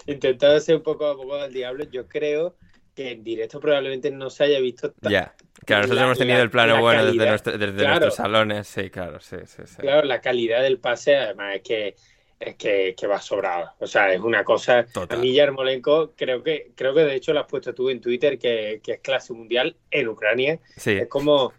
[0.07, 2.57] Intentando ser un poco abogado del diablo, yo creo
[2.95, 6.81] que en directo probablemente no se haya visto Ya, claro, nosotros hemos tenido el plano
[6.81, 9.77] bueno desde, nuestros salones, sí, claro, sí, sí, sí.
[9.77, 11.95] Claro, la calidad del pase además es que
[12.41, 13.73] es que, que va sobrado.
[13.79, 14.87] O sea, es una cosa.
[15.09, 18.39] A mí, Yarmolenko, creo que, creo que de hecho lo has puesto tú en Twitter,
[18.39, 20.59] que, que es clase mundial en Ucrania.
[20.77, 20.93] Sí.
[20.93, 21.53] Es como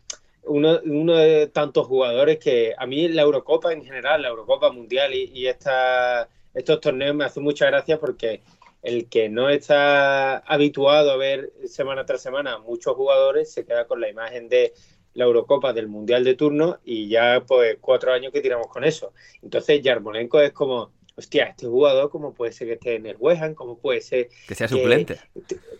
[0.44, 5.14] uno, uno, de tantos jugadores que a mí la Eurocopa en general, la Eurocopa Mundial
[5.14, 8.42] y, y esta, estos torneos me hacen mucha gracia porque
[8.82, 14.00] el que no está habituado a ver semana tras semana muchos jugadores se queda con
[14.00, 14.74] la imagen de
[15.20, 19.14] la Eurocopa del Mundial de turno y ya pues cuatro años que tiramos con eso.
[19.44, 23.42] Entonces Yarmolenko es como, hostia, este jugador cómo puede ser que esté en el West
[23.42, 24.30] Ham, cómo puede ser...
[24.48, 25.20] Que sea suplente.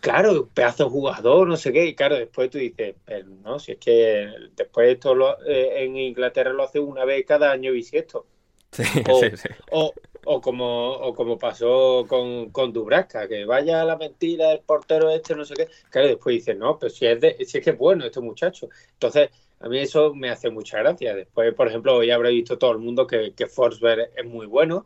[0.02, 3.72] Claro, pedazo de jugador, no sé qué, y claro, después tú dices, pero no, si
[3.72, 8.26] es que después esto lo, eh, en Inglaterra lo hace una vez cada año bisiesto.
[8.72, 9.50] Sí, sí, sí.
[9.72, 9.94] O,
[10.32, 15.36] o como, o como pasó con, con Dubrasca, que vaya la mentira del portero este,
[15.36, 15.68] no sé qué.
[15.90, 18.70] Claro, después dicen, no, pero si es, de, si es que es bueno este muchacho.
[18.94, 21.16] Entonces, a mí eso me hace mucha gracia.
[21.16, 24.86] Después, por ejemplo, hoy habrá visto todo el mundo que, que Forsberg es muy bueno.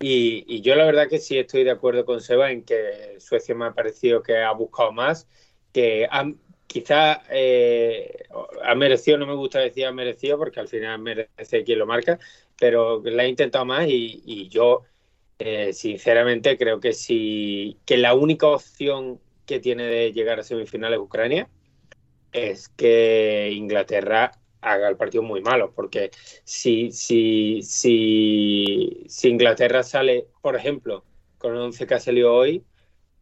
[0.00, 3.54] Y, y, yo la verdad que sí estoy de acuerdo con Seba en que Suecia
[3.54, 5.28] me ha parecido que ha buscado más,
[5.74, 6.38] que han,
[6.70, 8.24] quizá eh,
[8.64, 12.18] ha merecido, no me gusta decir ha merecido, porque al final merece quien lo marca,
[12.60, 14.82] pero la he intentado más y, y yo,
[15.38, 21.00] eh, sinceramente, creo que si que la única opción que tiene de llegar a semifinales
[21.00, 21.48] Ucrania
[22.32, 26.10] es que Inglaterra haga el partido muy malo, porque
[26.44, 31.04] si, si, si, si Inglaterra sale, por ejemplo,
[31.38, 32.64] con el 11 que ha salido hoy,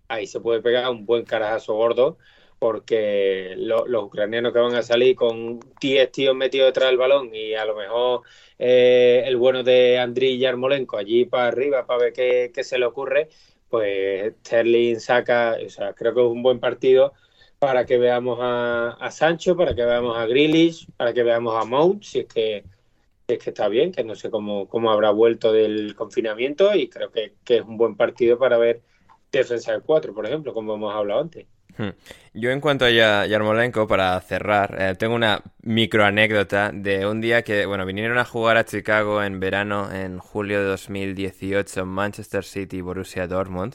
[0.08, 2.18] ahí se puede pegar un buen carajazo gordo
[2.58, 7.34] porque lo, los ucranianos que van a salir con 10 tíos metidos detrás del balón
[7.34, 8.22] y a lo mejor
[8.58, 13.28] eh, el bueno de Andriy Yarmolenko allí para arriba para ver qué, se le ocurre,
[13.68, 17.12] pues Sterling saca, o sea, creo que es un buen partido
[17.58, 22.02] para que veamos a, Sancho, para que veamos a Grealish, para que veamos a Mount,
[22.02, 22.64] si es que
[23.28, 27.10] es que está bien, que no sé cómo, cómo habrá vuelto del confinamiento y creo
[27.12, 28.80] que, es un buen partido para ver
[29.30, 31.46] defensa de cuatro, por ejemplo, como hemos hablado antes.
[31.76, 31.90] Hmm.
[32.40, 32.90] Yo en cuanto a
[33.26, 38.24] Yarmolenko, para cerrar, eh, tengo una micro anécdota de un día que, bueno, vinieron a
[38.24, 43.74] jugar a Chicago en verano, en julio de 2018, Manchester City Borussia Dortmund,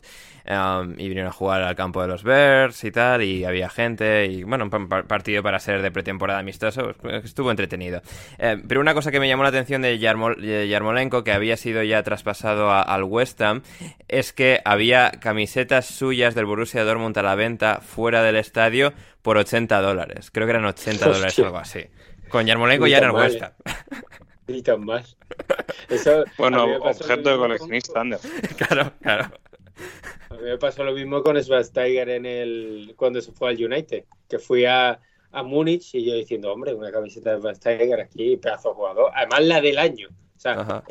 [0.50, 4.26] um, y vinieron a jugar al campo de los Bears y tal, y había gente,
[4.26, 8.02] y bueno, un partido para ser de pretemporada amistoso, pues, estuvo entretenido.
[8.40, 12.02] Eh, pero una cosa que me llamó la atención de Yarmolenko, que había sido ya
[12.02, 13.62] traspasado al West Ham,
[14.08, 18.94] es que había camisetas suyas del Borussia Dortmund a la venta fuera del estadio
[19.24, 20.30] por 80 dólares.
[20.32, 21.88] Creo que eran 80 dólares o algo así.
[22.30, 23.54] Con Yarmolenko ya en el West Ham.
[24.48, 25.18] Y tan más.
[26.38, 28.20] bueno, objeto de coleccionista, Ander.
[28.58, 29.32] claro, claro.
[30.30, 34.04] A mí me pasó lo mismo con Schweinsteiger en el cuando se fue al United,
[34.30, 35.00] que fui a,
[35.32, 39.12] a Múnich y yo diciendo, hombre, una camiseta de Schweinsteiger aquí, pedazo de jugador.
[39.16, 40.10] Además, la del año.
[40.36, 40.84] O sea,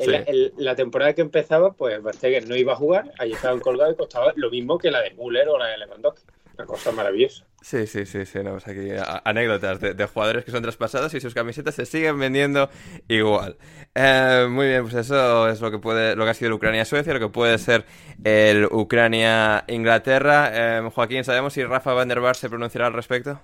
[0.57, 4.33] la temporada que empezaba, pues Schweinsteiger no iba a jugar, ahí estaban colgados y costaba
[4.35, 6.25] lo mismo que la de Müller o la de Lewandowski.
[6.55, 7.45] Una cosa maravillosa.
[7.63, 8.39] Sí, sí, sí, sí.
[8.43, 8.89] No, aquí
[9.23, 12.69] anécdotas de, jugadores que son traspasados y sus camisetas se siguen vendiendo
[13.07, 13.57] igual.
[13.95, 17.13] Eh, muy bien, pues eso es lo que puede, lo que ha sido el Ucrania-Suecia,
[17.13, 17.85] lo que puede ser
[18.25, 20.51] el Ucrania-Inglaterra.
[20.53, 23.39] Eh, Joaquín, ¿sabemos si Rafa Van der Bar se pronunciará al respecto?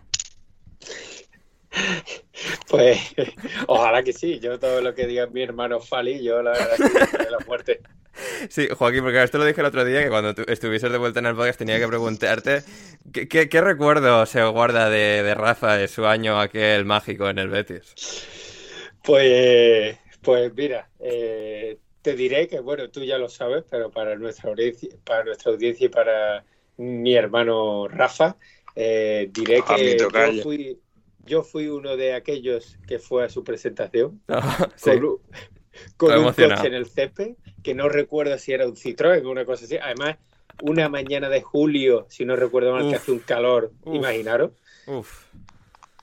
[2.69, 3.15] Pues
[3.67, 4.39] ojalá que sí.
[4.39, 7.81] Yo todo lo que diga mi hermano Fali, yo la verdad que la muerte.
[8.49, 11.27] Sí, Joaquín, porque esto lo dije el otro día, que cuando estuvieses de vuelta en
[11.27, 12.63] el podcast tenía que preguntarte
[13.11, 17.95] ¿qué, recuerdo se guarda de, Rafa de su año aquel mágico en el Betis?
[19.03, 24.49] Pues, pues mira, eh, te diré que, bueno, tú ya lo sabes, pero para nuestra
[24.49, 26.43] audiencia, para nuestra audiencia y para
[26.77, 28.37] mi hermano Rafa,
[28.75, 30.09] eh, diré que yo
[30.43, 30.77] fui,
[31.29, 34.67] yo fui uno de aquellos que fue a su presentación ah,
[35.95, 39.45] con, un coche en el césped, que no recuerdo si era un Citroën o una
[39.45, 39.77] cosa así.
[39.77, 40.17] Además,
[40.63, 44.51] una mañana de julio, si no recuerdo mal, que hace un calor, imaginaros.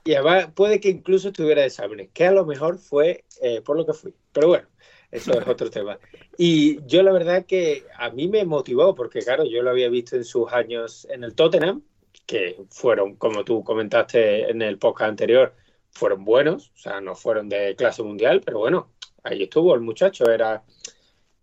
[0.04, 3.76] Y además puede que incluso estuviera de exámenes, que a lo mejor fue eh, por
[3.76, 4.14] lo que fui.
[4.32, 4.68] Pero bueno,
[5.10, 5.98] eso es otro tema.
[6.38, 10.14] Y yo la verdad que a mí me motivó, porque claro, yo lo había visto
[10.14, 11.82] en sus años en el Tottenham,
[12.26, 15.54] que fueron, como tú comentaste en el podcast anterior,
[15.90, 20.30] fueron buenos, o sea, no fueron de clase mundial, pero bueno, ahí estuvo el muchacho,
[20.30, 20.64] era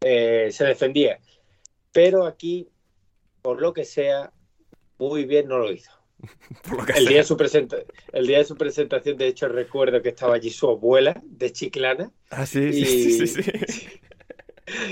[0.02, 1.20] eh, se defendía.
[1.92, 2.68] Pero aquí,
[3.42, 4.32] por lo que sea,
[4.98, 5.92] muy bien no lo hizo.
[6.96, 7.38] el, día de su
[8.14, 12.12] el día de su presentación, de hecho, recuerdo que estaba allí su abuela de Chiclana.
[12.30, 13.42] Ah, sí, sí, sí,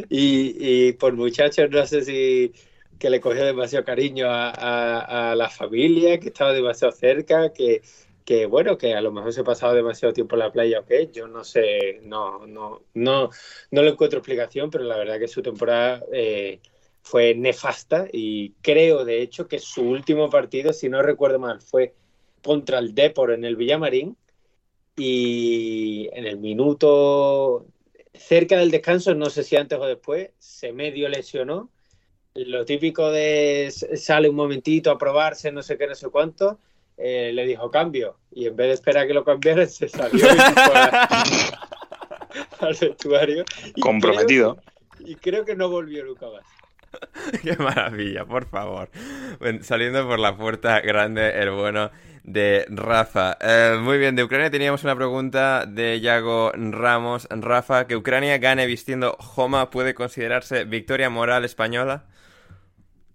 [0.10, 2.54] Y, por muchachos, no sé si
[3.02, 7.82] que le cogió demasiado cariño a, la familia, que estaba demasiado cerca, que,
[8.24, 11.10] que bueno, que a lo mejor se pasaba demasiado tiempo en la playa o qué,
[11.12, 13.32] yo no sé, no, no, no,
[13.72, 16.60] no le encuentro explicación, pero la verdad que su temporada eh,
[17.02, 21.96] fue nefasta y creo de hecho que su último partido, si no recuerdo mal, fue
[22.44, 24.16] contra el Depor en el Villamarín
[24.96, 27.66] y en el minuto
[28.14, 31.72] cerca del descanso, no sé si antes o después, se medio lesionó.
[32.34, 36.60] Lo típico de sale un momentito a probarse, no sé qué, no sé cuánto
[36.98, 40.26] eh, le dijo cambio y en vez de esperar que lo cambiara se salió
[42.60, 43.44] al vestuario.
[43.82, 44.58] Comprometido.
[45.00, 46.46] y creo que no volvió nunca más.
[47.44, 48.90] Qué maravilla, por favor.
[49.62, 51.92] saliendo por la puerta grande, el bueno
[52.24, 53.38] de Rafa.
[53.42, 57.28] Eh, muy bien, de Ucrania teníamos una pregunta de Yago Ramos.
[57.30, 62.06] Rafa, ¿que Ucrania gane vistiendo Joma puede considerarse victoria moral española?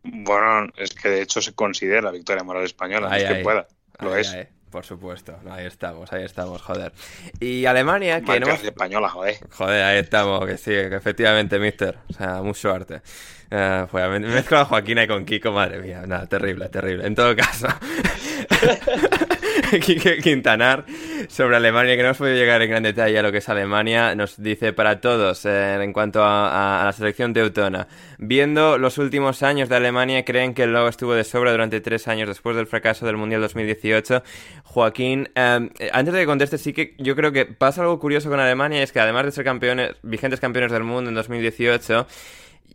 [0.02, 3.66] Bueno, es que de hecho se considera victoria moral española, no es que pueda.
[4.00, 4.36] Lo es.
[4.70, 6.92] Por supuesto, ahí estamos, ahí estamos, joder.
[7.40, 8.48] Y Alemania, que no.
[8.48, 9.36] española, joder.
[9.50, 11.98] Joder, ahí estamos, que sí, que efectivamente, mister.
[12.10, 13.02] O sea, mucho arte.
[13.50, 16.02] Uh, pues, me mezclo a Joaquín y con Kiko, madre mía.
[16.06, 17.06] Nada, terrible, terrible.
[17.06, 17.68] En todo caso.
[20.22, 20.84] Quintanar
[21.28, 24.14] sobre Alemania, que no hemos podido llegar en gran detalle a lo que es Alemania,
[24.14, 27.88] nos dice para todos eh, en cuanto a, la selección teutona.
[28.18, 32.08] Viendo los últimos años de Alemania, creen que el logo estuvo de sobra durante tres
[32.08, 34.22] años después del fracaso del Mundial 2018.
[34.64, 38.40] Joaquín, eh, antes de que conteste, sí que yo creo que pasa algo curioso con
[38.40, 42.06] Alemania, es que además de ser campeones, vigentes campeones del mundo en 2018,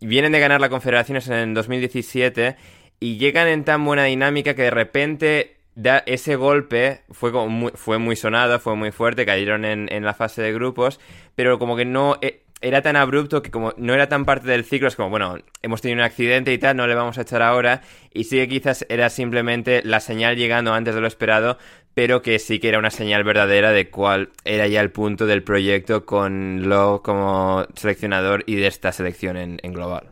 [0.00, 2.56] vienen de ganar la Confederaciones en 2017
[3.00, 5.61] y llegan en tan buena dinámica que de repente
[6.06, 10.14] ese golpe fue, como muy, fue muy sonado, fue muy fuerte, cayeron en, en, la
[10.14, 11.00] fase de grupos,
[11.34, 14.64] pero como que no eh, era tan abrupto que como no era tan parte del
[14.64, 17.42] ciclo, es como, bueno, hemos tenido un accidente y tal, no le vamos a echar
[17.42, 21.58] ahora, y sí que quizás era simplemente la señal llegando antes de lo esperado,
[21.94, 25.42] pero que sí que era una señal verdadera de cuál era ya el punto del
[25.42, 30.08] proyecto con Lowe como seleccionador y de esta selección en, en global.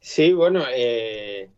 [0.00, 1.48] Sí, bueno, eh,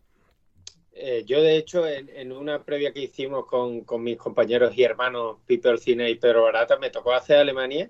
[0.99, 4.83] eh, yo de hecho en, en, una previa que hicimos con, con, mis compañeros y
[4.83, 7.89] hermanos Pipe Olcina y Pedro Barata me tocó hacer Alemania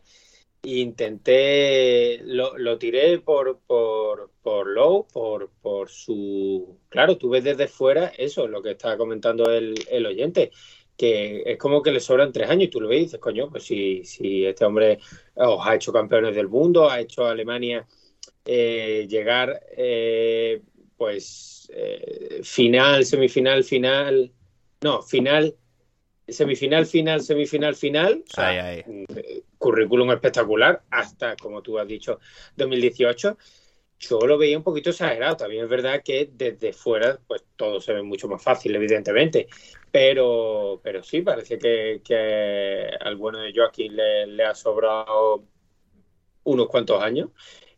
[0.62, 6.78] e intenté, lo, lo tiré por, por, por Lowe, por, por su...
[6.90, 10.52] Claro, tú ves desde fuera eso, lo que estaba comentando el, el oyente,
[10.98, 13.64] que es como que le sobran tres años y tú lo ves dices, coño, pues
[13.64, 15.00] si, si este hombre
[15.36, 17.88] os ha hecho campeones del mundo, ha hecho a Alemania
[18.46, 20.62] eh, llegar, eh,
[20.98, 21.59] pues,
[22.44, 24.32] final, semifinal, final,
[24.82, 25.56] no, final,
[26.28, 29.44] semifinal, final, semifinal, final, o sea, Ay, ay.
[29.58, 32.20] currículum espectacular hasta, como tú has dicho,
[32.56, 33.38] 2018
[34.00, 35.38] yo lo veía un poquito exagerado.
[35.38, 39.48] También es verdad que desde fuera, pues todo se ve mucho más fácil, evidentemente.
[39.92, 45.44] Pero, pero sí, parece que, que al bueno de Joaquín le, le, ha sobrado
[46.44, 47.30] unos cuantos años.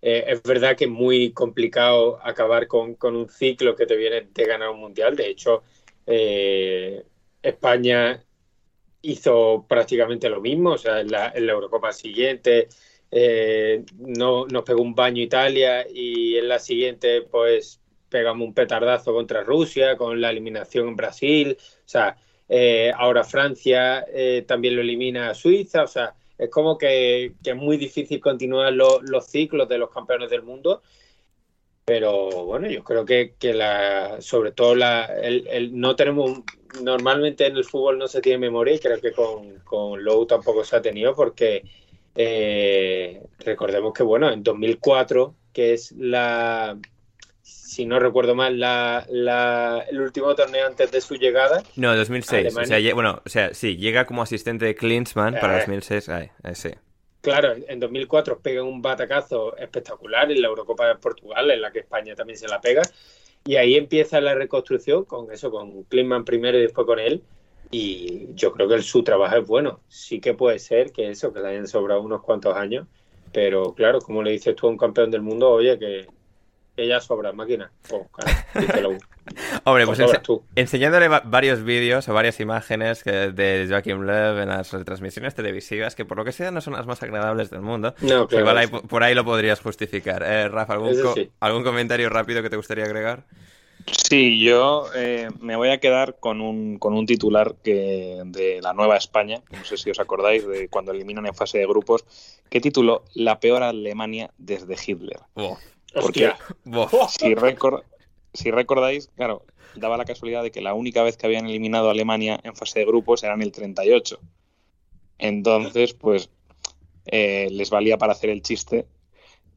[0.02, 4.46] Eh, es verdad que es muy complicado acabar con, un ciclo que te viene de
[4.46, 5.16] ganar un mundial.
[5.16, 5.64] De hecho,
[6.08, 7.04] eh,
[7.42, 8.24] España
[9.02, 10.72] hizo prácticamente lo mismo.
[10.72, 12.68] O sea, en la, en la Eurocopa siguiente
[13.12, 17.80] eh, no, nos pegó un baño Italia y en la siguiente pues
[18.10, 22.18] pegamos un petardazo contra Rusia con la eliminación en Brasil, o sea,
[22.98, 24.06] ahora Francia
[24.46, 28.74] también lo elimina a Suiza, o sea, es como que, que es muy difícil continuar
[28.74, 30.82] lo, los ciclos de los campeones del mundo,
[31.86, 36.42] pero bueno, yo creo que, que la, sobre todo la, el, el, no tenemos,
[36.82, 40.64] normalmente en el fútbol no se tiene memoria y creo que con, con Lowe tampoco
[40.64, 41.64] se ha tenido porque
[42.16, 46.76] eh, recordemos que, bueno, en 2004, que es la,
[47.44, 51.64] si no recuerdo mal, la, la, el último torneo antes de su llegada.
[51.76, 52.56] No, 2006.
[52.56, 56.10] O sea, bueno, o sea, sí, llega como asistente de Klinsmann eh, para 2006.
[56.10, 56.70] Ay, ay, sí.
[57.22, 61.80] Claro, en 2004 pega un batacazo espectacular en la Eurocopa de Portugal, en la que
[61.80, 62.82] España también se la pega.
[63.46, 67.24] Y ahí empieza la reconstrucción con eso, con Klinsmann primero y después con él.
[67.70, 69.80] Y yo creo que su trabajo es bueno.
[69.88, 72.88] Sí que puede ser que eso, que le hayan sobrado unos cuantos años.
[73.32, 76.08] Pero claro, como le dices tú a un campeón del mundo, oye, que,
[76.82, 77.72] que ya sobra máquina.
[77.92, 78.90] Oh, claro,
[79.66, 80.44] Hombre, pues ense tú.
[80.56, 86.06] enseñándole varios vídeos o varias imágenes que, de Joachim Löw en las retransmisiones televisivas, que
[86.06, 87.94] por lo que sea no son las más agradables del mundo.
[88.02, 90.24] No, claro, igual ahí, por ahí lo podrías justificar.
[90.24, 91.30] Eh, Rafa, ¿algún, co sí.
[91.40, 93.26] ¿algún comentario rápido que te gustaría agregar?
[93.86, 98.74] Sí, yo eh, me voy a quedar con un, con un titular que de la
[98.74, 102.06] Nueva España, no sé si os acordáis de cuando eliminan en fase de grupos,
[102.50, 105.20] que tituló La peor Alemania desde Hitler.
[105.36, 105.58] Oh.
[105.94, 106.32] Porque
[107.10, 107.84] si, record,
[108.34, 111.92] si recordáis, claro, daba la casualidad de que la única vez que habían eliminado a
[111.92, 114.20] Alemania en fase de grupos era en el 38.
[115.18, 116.30] Entonces, pues
[117.06, 118.86] eh, les valía para hacer el chiste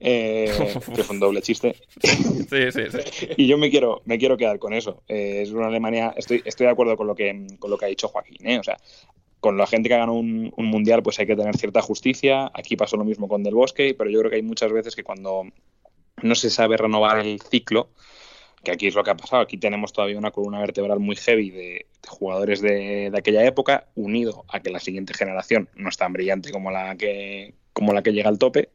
[0.00, 0.50] eh,
[0.94, 1.76] que fue un doble chiste.
[2.50, 3.28] Sí, sí, sí.
[3.36, 5.02] Y yo me quiero, me quiero quedar con eso.
[5.08, 7.88] Eh, es una Alemania, estoy, estoy de acuerdo con lo que, con lo que ha
[7.88, 8.58] dicho Joaquín, ¿eh?
[8.58, 8.76] O sea,
[9.40, 12.50] con la gente que ha ganado un, un, mundial, pues hay que tener cierta justicia.
[12.54, 15.04] Aquí pasó lo mismo con Del Bosque, pero yo creo que hay muchas veces que
[15.04, 15.46] cuando
[16.24, 17.90] no se sabe renovar el ciclo,
[18.64, 19.42] que aquí es lo que ha pasado.
[19.42, 23.88] Aquí tenemos todavía una columna vertebral muy heavy de, de jugadores de, de, aquella época,
[23.94, 28.02] unido a que la siguiente generación no es tan brillante como la que, como la
[28.02, 28.70] que llega al tope.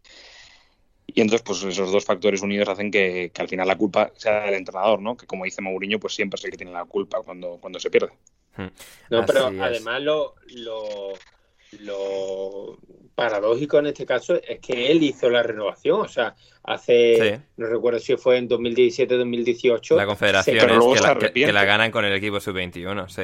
[1.07, 4.45] Y entonces, pues esos dos factores unidos hacen que, que, al final la culpa sea
[4.45, 5.17] del entrenador, ¿no?
[5.17, 7.89] Que como dice Mourinho, pues siempre es el que tiene la culpa cuando, cuando se
[7.89, 8.11] pierde.
[9.09, 10.35] No, pero además lo,
[11.79, 12.77] lo,
[13.19, 17.43] paradójico en este caso es que él hizo la renovación, o sea, hace, sí.
[17.57, 19.95] no recuerdo si fue en 2017-2018.
[19.95, 23.23] La confederación es que la, que, que la, ganan con el equipo sub-21, sí.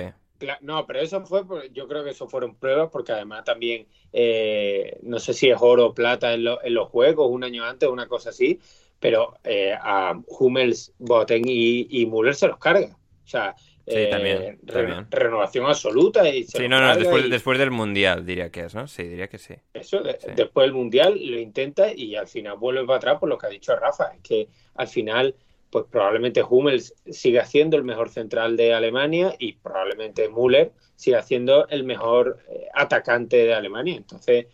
[0.61, 5.17] No, pero eso fue, yo creo que eso fueron pruebas porque además también, eh, no
[5.19, 8.07] sé si es oro o plata en, lo, en, los juegos, un año antes, una
[8.07, 8.59] cosa así,
[8.99, 12.97] pero eh, a Hummels, Boten y, y Müller se los carga.
[13.23, 13.55] O sea,
[13.87, 16.27] sí, eh, también, re, también, renovación absoluta.
[16.29, 17.29] Y sí, no, no, después, y...
[17.29, 18.87] después, del Mundial diría que es, ¿no?
[18.87, 19.55] Sí, diría que sí.
[19.73, 20.27] Eso, sí.
[20.35, 23.49] después del Mundial lo intenta y al final vuelve para atrás por lo que ha
[23.49, 25.35] dicho Rafa, es que al final
[25.75, 31.67] pues probablemente Hummels siga siendo el mejor central de Alemania y probablemente Müller siga siendo
[31.67, 33.97] el mejor eh, atacante de Alemania.
[33.97, 34.45] Entonces,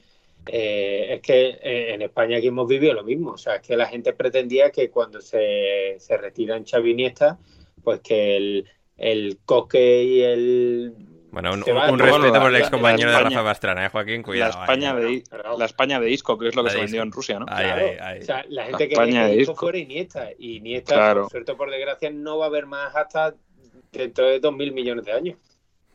[0.47, 3.34] eh, es que eh, en España aquí hemos vivido lo mismo.
[3.34, 7.38] O sea, es que la gente pretendía que cuando se, se retiran Xavi Iniesta,
[7.84, 8.65] pues que el,
[9.02, 10.95] el Coque y el
[11.32, 14.22] bueno, un, un, un respeto por el ex compañero de Rafa Pastrana, ¿eh, Joaquín?
[14.22, 14.52] Cuidado.
[14.54, 15.24] La España, de,
[15.58, 17.45] la España de Isco, que es lo que la se vendió en Rusia, ¿no?
[17.47, 17.86] Ay, claro.
[18.02, 18.20] ay.
[18.20, 20.30] O sea, la gente la quería que Isco fuera Iniesta.
[20.38, 21.22] Y Iniesta, claro.
[21.22, 23.34] por suerte por desgracia, no va a haber más hasta
[23.93, 25.38] dentro de 2.000 millones de años.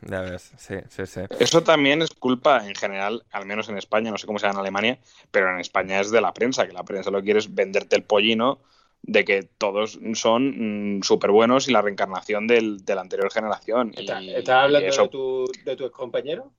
[0.01, 1.21] Ya ves, sí, sí, sí.
[1.39, 4.57] Eso también es culpa en general, al menos en España, no sé cómo sea en
[4.57, 4.99] Alemania,
[5.31, 7.97] pero en España es de la prensa, que la prensa lo que quiere es venderte
[7.97, 8.61] el pollino
[9.03, 13.93] de que todos son mm, súper buenos y la reencarnación del, de la anterior generación.
[13.97, 16.53] ¿Estás hablando eso- de, tu, de tu compañero?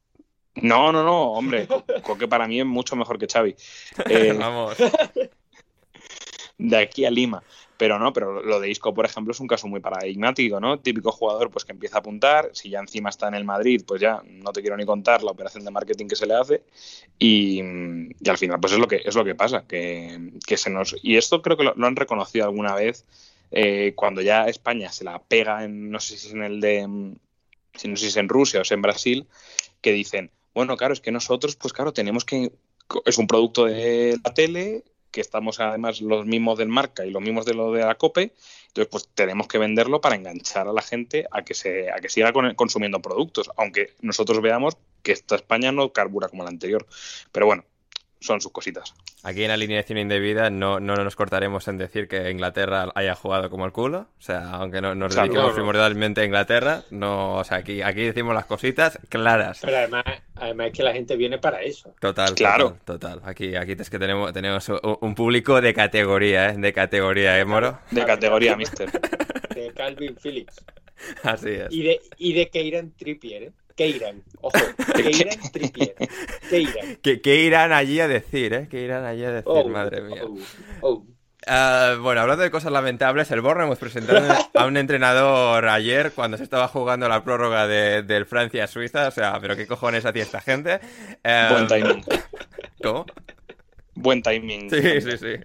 [0.56, 1.68] No, no, no, hombre,
[2.02, 3.56] Coque para mí es mucho mejor que Xavi.
[4.10, 4.76] Eh, Vamos.
[6.58, 7.44] de aquí a Lima.
[7.78, 10.80] Pero no, pero lo de Isco, por ejemplo, es un caso muy paradigmático, ¿no?
[10.80, 14.02] Típico jugador pues que empieza a apuntar, si ya encima está en el Madrid, pues
[14.02, 16.64] ya no te quiero ni contar la operación de marketing que se le hace
[17.20, 20.70] y, y al final pues es lo que es lo que pasa, que, que se
[20.70, 23.06] nos y esto creo que lo, han reconocido alguna vez
[23.52, 26.88] eh, cuando ya España se la pega en no sé si es en el de
[26.88, 29.28] no sé si es en Rusia o es en Brasil,
[29.82, 32.52] que dicen, bueno, claro, es que nosotros pues claro, tenemos que
[33.06, 37.22] es un producto de la tele que estamos además los mismos del marca y los
[37.22, 38.34] mismos de lo de la COPE,
[38.68, 42.10] entonces pues tenemos que venderlo para enganchar a la gente a que se a que
[42.10, 46.86] siga con- consumiendo productos, aunque nosotros veamos que esta España no carbura como la anterior.
[47.32, 47.64] Pero bueno,
[48.20, 48.94] son sus cositas.
[49.24, 53.66] Aquí en alineación indebida no, no nos cortaremos en decir que Inglaterra haya jugado como
[53.66, 54.08] el culo.
[54.18, 55.56] O sea, aunque no, nos dediquemos claro.
[55.56, 59.60] primordialmente a Inglaterra, no, o sea, aquí, aquí decimos las cositas claras.
[59.62, 60.04] Pero además,
[60.36, 61.94] además es que la gente viene para eso.
[62.00, 62.78] Total, Claro.
[62.86, 63.30] total, total.
[63.30, 66.56] Aquí, aquí es que tenemos, tenemos un, un público de categoría, ¿eh?
[66.58, 67.80] De categoría, ¿eh, Moro?
[67.92, 68.90] De categoría, mister.
[69.54, 70.64] De Calvin Phillips.
[71.24, 71.68] Así es.
[71.72, 73.52] Y de, y de Keiran Trippier, ¿eh?
[73.78, 74.52] Keiran, ojo,
[74.96, 75.96] Keiran Trippier.
[76.50, 76.98] Keiran.
[77.02, 78.68] ¿Qué, qué irán allí a decir, eh?
[78.70, 79.44] ¿Qué irán allí a decir?
[79.46, 80.24] Oh, Madre mía.
[80.26, 80.38] oh,
[80.82, 81.06] oh.
[81.50, 86.44] Ah, bueno, hablando de cosas lamentables, el Bournemouth presentaron a un entrenador ayer cuando se
[86.44, 89.08] estaba jugando la prórroga de, del Francia-Suiza.
[89.08, 90.82] O sea, ¿pero qué cojones hacía esta gente?
[91.24, 92.04] Eh, Buen timing.
[92.84, 93.06] ¿Cómo?
[94.00, 94.70] Buen timing.
[94.70, 95.34] Sí, sí, sí.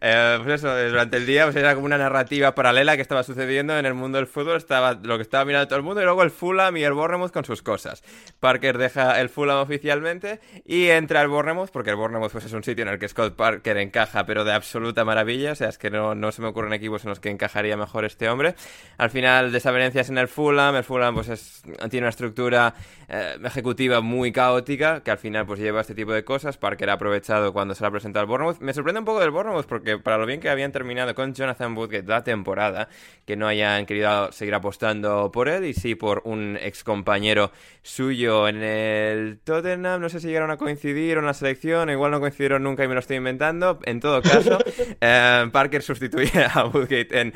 [0.00, 3.78] Eh, pues eso, durante el día pues era como una narrativa paralela que estaba sucediendo
[3.78, 4.56] en el mundo del fútbol.
[4.56, 7.30] Estaba lo que estaba mirando todo el mundo y luego el Fulham y el Bournemouth
[7.30, 8.02] con sus cosas.
[8.40, 12.64] Parker deja el Fulham oficialmente y entra el Bournemouth porque el Bournemouth pues, es un
[12.64, 15.52] sitio en el que Scott Parker encaja, pero de absoluta maravilla.
[15.52, 18.04] O sea, es que no, no se me ocurren equipos en los que encajaría mejor
[18.04, 18.56] este hombre.
[18.98, 20.76] Al final, desavenencias en el Fulham.
[20.76, 22.74] El Fulham pues es, tiene una estructura
[23.08, 26.58] eh, ejecutiva muy caótica que al final pues lleva este tipo de cosas.
[26.58, 28.58] Parker ha aprovechado cuando se la ha presentado al Bournemouth.
[28.60, 31.74] Me sorprende un poco del Bournemouth porque para lo bien que habían terminado con Jonathan
[31.74, 32.90] Woodgate la temporada,
[33.24, 37.50] que no hayan querido seguir apostando por él y sí por un ex compañero
[37.80, 40.02] suyo en el Tottenham.
[40.02, 42.88] No sé si llegaron a coincidir o en la selección, igual no coincidieron nunca y
[42.88, 43.78] me lo estoy inventando.
[43.84, 44.58] En todo caso,
[45.00, 47.32] eh, Parker sustituye a Woodgate en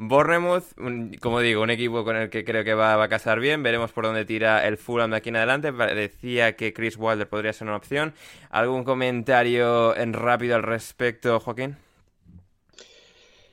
[0.00, 0.64] Bournemouth.
[0.78, 3.62] Un- como digo, un equipo con el que creo que va, va a casar bien.
[3.62, 5.72] Veremos por dónde tira el Fulham de aquí en adelante.
[5.72, 8.14] Parecía que Chris Wilder podría ser una opción.
[8.50, 11.76] ¿Algún comentario en rápido al respecto, Joaquín?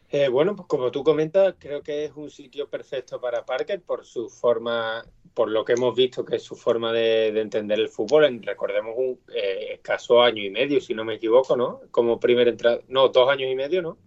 [0.09, 4.05] Eh, bueno, pues como tú comentas, creo que es un sitio perfecto para Parker por
[4.05, 7.89] su forma, por lo que hemos visto que es su forma de, de entender el
[7.89, 8.25] fútbol.
[8.25, 11.81] En- recordemos un eh, escaso año y medio, si no me equivoco, ¿no?
[11.91, 13.97] Como primer entrada, no, dos años y medio, ¿no?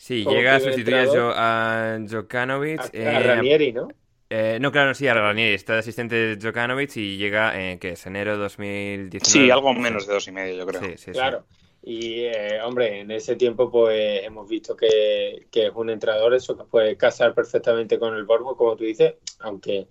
[0.00, 1.08] Sí, Como llega a sustituir.
[1.08, 2.80] Jo- a Jokanovic.
[2.80, 3.88] A, eh, a Ranieri, ¿no?
[4.30, 5.52] eh, no, claro, sí, a Ranieri.
[5.52, 8.06] Está de asistente de Jokanovic y llega, eh, ¿qué es?
[8.06, 9.20] Enero 2019.
[9.26, 10.80] Sí, algo menos de dos y medio, yo creo.
[10.80, 11.10] Sí, sí, sí.
[11.12, 11.44] Claro.
[11.82, 16.56] Y, eh, hombre, en ese tiempo, pues hemos visto que, que es un entrenador eso
[16.56, 19.86] que puede casar perfectamente con el Borgo, como tú dices, aunque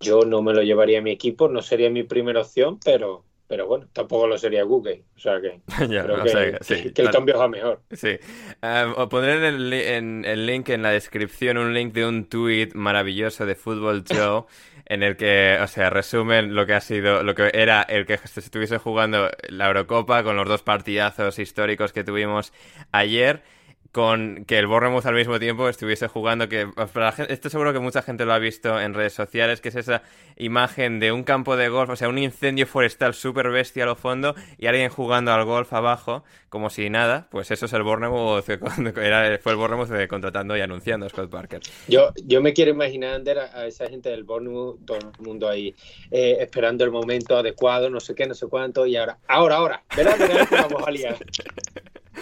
[0.00, 3.66] yo no me lo llevaría a mi equipo, no sería mi primera opción, pero, pero
[3.66, 5.04] bueno, tampoco lo sería Google.
[5.16, 7.82] O sea que Ya, creo o que, sea, sí, que- que el cambio es mejor.
[7.90, 8.18] Sí.
[8.62, 12.26] Um, os pondré en el, en el link en la descripción un link de un
[12.28, 14.44] tweet maravilloso de Football Joe
[14.86, 18.18] en el que, o sea, resumen lo que ha sido, lo que era el que
[18.18, 22.52] se estuviese jugando la Eurocopa con los dos partidazos históricos que tuvimos
[22.92, 23.42] ayer.
[23.90, 27.72] Con que el Bournemouth al mismo tiempo estuviese jugando, que para la gente- esto seguro
[27.72, 30.02] que mucha gente lo ha visto en redes sociales, que es esa
[30.36, 33.96] imagen de un campo de golf, o sea, un incendio forestal súper bestia a lo
[33.96, 38.44] fondo y alguien jugando al golf abajo, como si nada, pues eso es el Bournemouth,
[38.44, 38.58] que
[39.06, 41.60] era, fue el Bournemouth contratando y anunciando a Scott Parker.
[41.88, 45.48] Yo, yo me quiero imaginar, Ander, a, a esa gente del Bournemouth, todo el mundo
[45.48, 45.74] ahí
[46.10, 49.82] eh, esperando el momento adecuado, no sé qué, no sé cuánto, y ahora, ahora, ahora,
[49.96, 50.18] verás,
[50.50, 51.16] vamos a liar.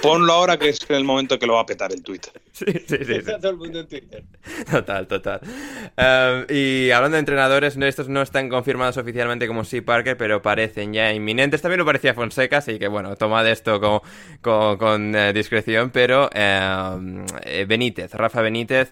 [0.03, 2.32] Ponlo ahora que es el momento que lo va a petar el Twitter.
[2.57, 3.12] Sí, sí, sí, sí.
[3.12, 4.24] Está todo el mundo en Twitter.
[4.70, 5.40] Total, total.
[5.42, 10.40] Um, y hablando de entrenadores, no, estos no están confirmados oficialmente como sí Parker, pero
[10.40, 11.61] parecen ya inminentes.
[11.61, 14.01] También lo parecía Fonseca, así que bueno, tomad esto con,
[14.40, 18.88] con, con, eh, discreción, pero eh, Benítez, Rafa Benítez,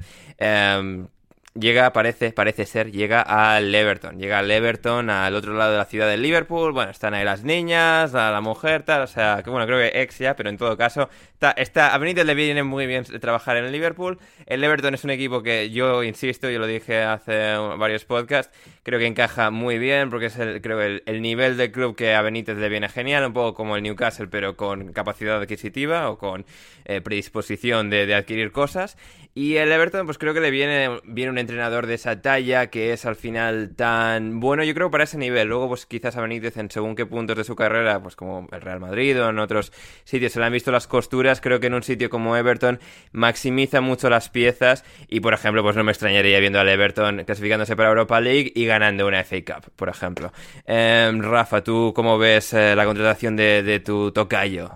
[1.54, 4.18] llega, parece, parece ser, llega al Everton.
[4.18, 6.72] Llega al Everton, al otro lado de la ciudad de Liverpool.
[6.72, 9.02] Bueno, están ahí las niñas, la, mujer, tal.
[9.02, 11.98] O sea, que bueno, creo que ex ya, pero en todo caso, está, está, a
[11.98, 14.18] Benítez le viene muy bien trabajar en el Liverpool.
[14.46, 18.98] El Everton es un equipo que yo insisto, yo lo dije hace varios podcasts, creo
[18.98, 22.22] que encaja muy bien porque es el, creo el, el nivel de club que a
[22.22, 26.44] Benítez le viene genial, un poco como el Newcastle, pero con capacidad adquisitiva o con
[26.84, 28.96] eh, predisposición de, de adquirir cosas.
[29.36, 32.92] Y el Everton, pues creo que le viene, viene un entrenador de esa talla que
[32.92, 35.48] es al final tan bueno, yo creo, para ese nivel.
[35.48, 38.60] Luego, pues quizás a Benítez en según qué puntos de su carrera, pues como el
[38.60, 39.72] Real Madrid o en otros
[40.04, 41.40] sitios se le han visto las costuras.
[41.40, 42.80] Creo que en un sitio como Everton
[43.12, 44.84] maximiza mucho las piezas.
[45.08, 48.66] Y por ejemplo, pues no me extrañaría viendo al Everton clasificándose para Europa League y
[48.66, 50.32] ganando una FA Cup, por ejemplo.
[50.66, 54.70] Em, Rafa, ¿tú cómo ves eh, la contratación de, de tu tocayo?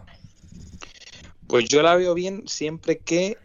[1.48, 3.38] Pues yo la veo bien siempre que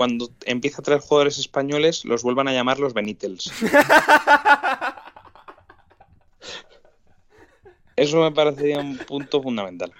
[0.00, 3.52] cuando empieza a traer jugadores españoles, los vuelvan a llamar los Benítez.
[7.96, 9.92] Eso me parecería un punto fundamental.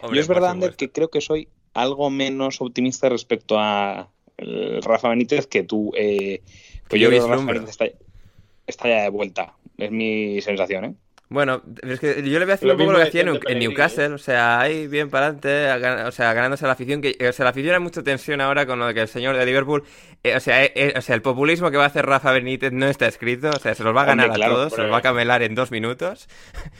[0.00, 4.08] Hombre, yo es verdad, Ander, que creo que soy algo menos optimista respecto a
[4.82, 5.90] Rafa Benítez que tú.
[5.96, 6.40] Eh,
[6.86, 7.86] pues yo, creo que Rafa Benítez está,
[8.68, 9.54] está ya de vuelta.
[9.76, 10.94] Es mi sensación, ¿eh?
[11.32, 14.14] Bueno, es que yo le voy a decir un poco lo que hacía en, Newcastle,
[14.14, 17.50] o sea, ahí bien para adelante, o sea, ganándose la afición, que o sea, la
[17.50, 19.84] afición hay mucha tensión ahora con lo de que el señor de Liverpool,
[20.24, 22.88] eh, o, sea, eh, o sea, el populismo que va a hacer Rafa Benítez no
[22.88, 25.02] está escrito, o sea, se los va a ganar a todos, se los va a
[25.02, 26.28] camelar en dos minutos.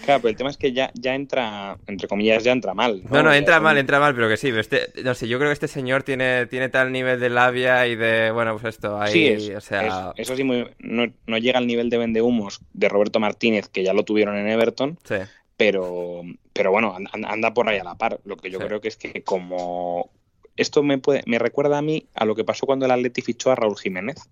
[0.05, 3.05] Claro, pero el tema es que ya, ya entra, entre comillas, ya entra mal.
[3.09, 5.51] No, no, entra mal, entra mal, pero que sí, pero este, no sé, yo creo
[5.51, 9.13] que este señor tiene, tiene tal nivel de labia y de, bueno, pues esto, ahí,
[9.39, 10.13] sí, o sea...
[10.17, 14.05] eso sí, no, no llega al nivel de vendehumos de Roberto Martínez, que ya lo
[14.05, 14.99] tuvieron en Everton.
[15.05, 15.17] Sí.
[15.57, 16.23] Pero,
[16.53, 18.21] pero bueno, anda por ahí a la par.
[18.25, 18.65] Lo que yo sí.
[18.67, 20.11] creo que es que como
[20.57, 23.51] esto me puede, me recuerda a mí a lo que pasó cuando el Atleti fichó
[23.51, 24.29] a Raúl Jiménez,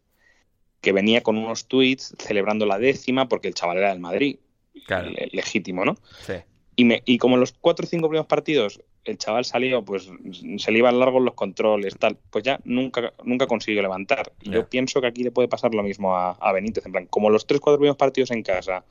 [0.80, 4.38] que venía con unos tweets celebrando la décima porque el chaval era del Madrid.
[4.86, 5.10] Claro.
[5.10, 5.96] Le, legítimo, ¿no?
[6.26, 6.34] Sí.
[6.76, 10.10] Y, me, y como en los cuatro o cinco primeros partidos el chaval salió, pues
[10.58, 14.32] se le iban largos los controles, tal, pues ya nunca, nunca consiguió levantar.
[14.40, 14.54] Y yeah.
[14.54, 16.84] yo pienso que aquí le puede pasar lo mismo a, a Benítez.
[16.84, 18.84] En plan, como los tres, cuatro primeros partidos en casa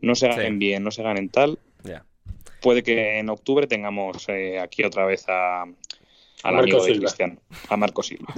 [0.00, 0.58] no se ganen sí.
[0.58, 2.04] bien, no se ganen tal, yeah.
[2.60, 5.64] puede que en octubre tengamos eh, aquí otra vez a,
[6.42, 7.36] al amigo de Cristiano,
[7.68, 8.32] a Marco Silva.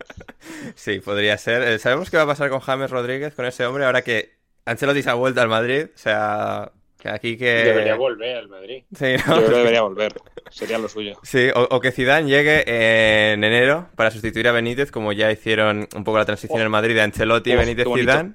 [0.74, 1.62] sí, podría ser.
[1.62, 4.32] Eh, ¿Sabemos qué va a pasar con James Rodríguez, con ese hombre, ahora que
[4.64, 5.86] Ancelotti se ha vuelto al Madrid?
[5.94, 7.46] O sea, que aquí que...
[7.46, 8.84] Debería volver al Madrid.
[8.94, 9.36] Sí, ¿no?
[9.40, 10.12] Yo creo que debería volver.
[10.50, 11.18] Sería lo suyo.
[11.22, 12.64] Sí, o, o que Zidane llegue
[13.32, 16.64] en enero para sustituir a Benítez, como ya hicieron un poco la transición oh.
[16.64, 18.34] en Madrid de Ancelotti, oh, Benítez, Zidane.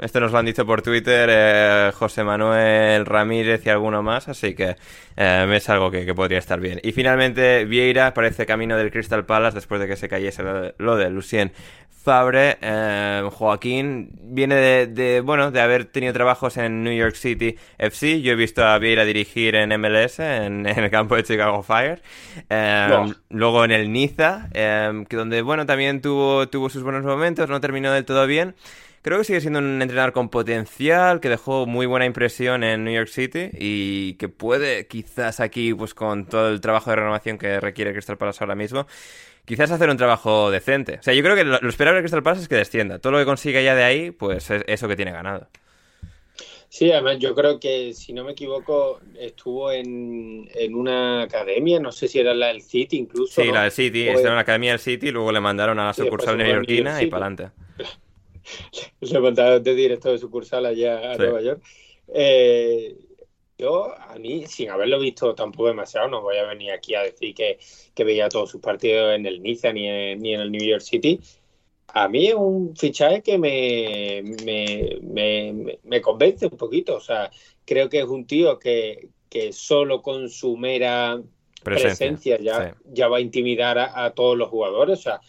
[0.00, 4.54] Esto nos lo han dicho por Twitter eh, José Manuel Ramírez y alguno más, así
[4.54, 4.76] que
[5.16, 6.80] eh, es algo que, que, podría estar bien.
[6.82, 10.74] Y finalmente Vieira parece camino del Crystal Palace después de que se cayese lo de,
[10.78, 11.52] lo de Lucien
[11.90, 12.56] Fabre.
[12.62, 18.22] Eh, Joaquín viene de, de, bueno, de haber tenido trabajos en New York City FC.
[18.22, 22.00] Yo he visto a Vieira dirigir en MLS, en, en el campo de Chicago Fire.
[22.48, 23.14] No.
[23.28, 27.92] Luego en el Niza, que donde, bueno, también tuvo, tuvo sus buenos momentos, no terminó
[27.92, 28.54] del todo bien.
[29.02, 32.92] Creo que sigue siendo un entrenador con potencial, que dejó muy buena impresión en New
[32.92, 37.60] York City y que puede quizás aquí, pues con todo el trabajo de renovación que
[37.60, 38.86] requiere Crystal Palace ahora mismo,
[39.46, 40.98] quizás hacer un trabajo decente.
[41.00, 42.98] O sea, yo creo que lo, esperable de Crystal Palace es que descienda.
[42.98, 45.48] Todo lo que consiga ya de ahí, pues es eso que tiene ganado.
[46.68, 51.90] Sí, además yo creo que, si no me equivoco, estuvo en, en una academia, no
[51.90, 53.40] sé si era la del City incluso.
[53.40, 53.54] Sí, ¿no?
[53.54, 54.18] la del City, pues...
[54.18, 57.02] estaba en la academia del City y luego le mandaron a la sucursal sí, neoyorquina
[57.02, 57.50] y para adelante.
[59.00, 61.22] le mandaron de directo de sucursal allá a sí.
[61.22, 61.62] Nueva York.
[62.12, 62.96] Eh,
[63.60, 67.34] yo, a mí, sin haberlo visto tampoco demasiado, no voy a venir aquí a decir
[67.34, 67.58] que,
[67.94, 70.80] que veía todos sus partidos en el Niza ni en, ni en el New York
[70.80, 71.20] City.
[71.88, 76.96] A mí es un fichaje que me, me, me, me, convence un poquito.
[76.96, 77.30] O sea,
[77.66, 81.20] creo que es un tío que, que solo con su mera
[81.62, 82.80] presencia, presencia ya, sí.
[82.92, 85.00] ya va a intimidar a, a todos los jugadores.
[85.00, 85.20] O sea,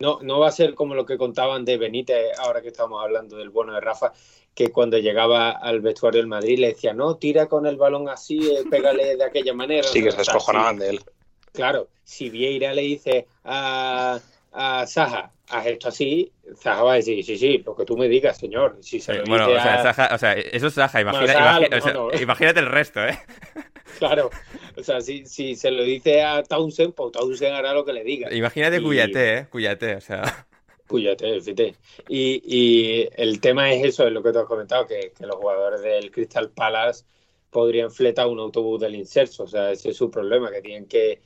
[0.00, 3.36] no, no va a ser como lo que contaban de Benítez, ahora que estamos hablando
[3.36, 4.12] del bueno de Rafa,
[4.54, 8.38] que cuando llegaba al vestuario del Madrid le decía, no, tira con el balón así,
[8.50, 9.86] eh, pégale de aquella manera.
[9.86, 11.00] Sí, que se descojonaban de él.
[11.52, 14.18] Claro, si Vieira le dice a,
[14.52, 18.08] a Saja, haz esto así, Zaha va a decir, sí, sí, lo que tú me
[18.08, 18.78] digas, señor.
[18.80, 19.94] Si se lo bueno, o sea, a...
[19.94, 22.22] Zaha, o sea, eso es Zaha, imagina, bueno, Zaha, imagina, o sea, no.
[22.22, 23.18] imagínate el resto, ¿eh?
[23.98, 24.30] Claro,
[24.76, 28.04] o sea, si, si se lo dice a Townsend, pues Townsend hará lo que le
[28.04, 28.32] diga.
[28.34, 28.82] Imagínate y...
[28.82, 29.46] Cuyate, ¿eh?
[29.50, 30.46] Cuyate, o sea...
[30.86, 31.76] Cuyate, fíjate.
[32.08, 35.36] Y, y, el tema es eso, es lo que te has comentado, que, que los
[35.36, 37.04] jugadores del Crystal Palace
[37.50, 41.20] podrían fletar un autobús del inserso, o sea, ese es su problema, que tienen que,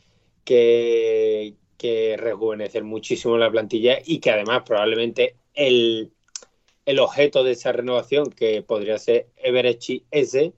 [0.44, 6.12] que, que rejuvenecer muchísimo la plantilla y que además probablemente el,
[6.86, 10.52] el objeto de esa renovación, que podría ser Everechi S,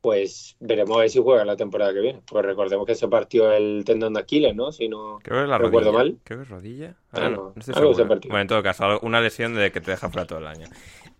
[0.00, 2.20] pues veremos a ver si juega la temporada que viene.
[2.26, 4.72] Pues recordemos que se partió el tendón de Aquiles, ¿no?
[4.72, 6.12] Si no Creo que la recuerdo rodilla.
[6.12, 6.18] mal.
[6.24, 6.94] Creo que es rodilla.
[7.12, 7.36] Ah, Ah, no.
[7.36, 8.30] no, estoy Algo se partió.
[8.30, 10.66] Bueno, en todo caso, una lesión de que te deja fuera todo el año.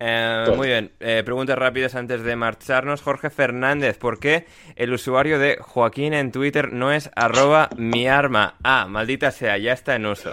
[0.02, 0.56] Eh, Todo.
[0.56, 3.02] muy bien, eh, preguntas rápidas antes de marcharnos.
[3.02, 8.54] Jorge Fernández, ¿por qué el usuario de Joaquín en Twitter no es arroba mi arma?
[8.64, 10.32] Ah, maldita sea, ya está en uso.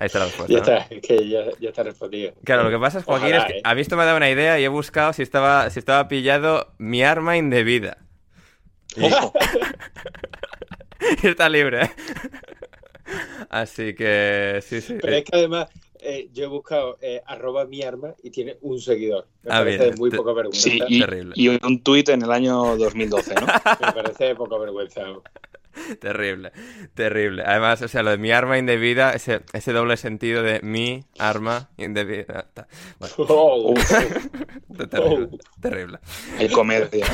[0.00, 0.50] Ahí está la respuesta.
[0.52, 0.64] Ya ¿no?
[0.64, 2.32] está, es que ya, ya está respondido.
[2.42, 3.62] Claro, lo que pasa es, Joaquín, Ojalá, es que ¿eh?
[3.62, 6.08] a mí esto me ha dado una idea y he buscado si estaba, si estaba
[6.08, 7.98] pillado mi arma indebida.
[11.22, 11.82] Y está libre.
[11.84, 11.90] ¿eh?
[13.48, 14.96] Así que, sí, sí.
[15.00, 18.78] Pero es que además eh, yo he buscado eh, arroba mi arma y tiene un
[18.80, 19.26] seguidor.
[19.42, 19.90] Me Ah, parece bien.
[19.92, 20.60] de muy poca vergüenza.
[20.62, 21.32] Sí, y, Terrible.
[21.36, 23.46] y un tuit en el año 2012, ¿no?
[23.80, 25.02] Me parece de poca vergüenza.
[26.00, 26.52] Terrible,
[26.94, 27.42] terrible.
[27.46, 31.70] Además, o sea, lo de mi arma indebida, ese, ese doble sentido de mi arma
[31.76, 32.46] indebida.
[32.98, 33.74] Bueno, Oh,
[34.90, 35.38] terrible, Oh.
[35.60, 35.98] terrible.
[36.38, 37.06] Hay comedia.